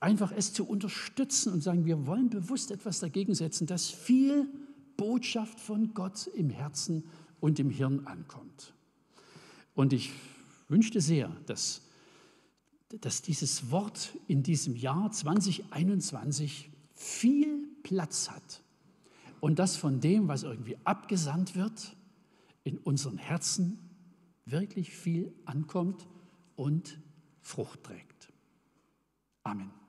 einfach 0.00 0.32
es 0.36 0.52
zu 0.52 0.66
unterstützen 0.66 1.52
und 1.52 1.62
sagen, 1.62 1.86
wir 1.86 2.06
wollen 2.06 2.28
bewusst 2.28 2.70
etwas 2.70 3.00
dagegen 3.00 3.34
setzen, 3.34 3.66
dass 3.66 3.88
viel 3.88 4.46
Botschaft 4.96 5.58
von 5.58 5.94
Gott 5.94 6.28
im 6.34 6.50
Herzen 6.50 7.04
und 7.40 7.58
im 7.58 7.70
Hirn 7.70 8.06
ankommt. 8.06 8.74
Und 9.74 9.92
ich 9.92 10.12
wünschte 10.68 11.00
sehr, 11.00 11.28
dass, 11.46 11.82
dass 13.00 13.22
dieses 13.22 13.70
Wort 13.70 14.16
in 14.28 14.42
diesem 14.42 14.76
Jahr 14.76 15.10
2021 15.10 16.70
viel 16.94 17.68
Platz 17.82 18.30
hat 18.30 18.62
und 19.40 19.58
dass 19.58 19.76
von 19.76 20.00
dem, 20.00 20.28
was 20.28 20.42
irgendwie 20.42 20.76
abgesandt 20.84 21.56
wird, 21.56 21.96
in 22.64 22.78
unseren 22.78 23.18
Herzen 23.18 23.78
wirklich 24.44 24.94
viel 24.94 25.32
ankommt 25.44 26.06
und 26.56 26.98
Frucht 27.40 27.82
trägt. 27.82 28.32
Amen. 29.42 29.81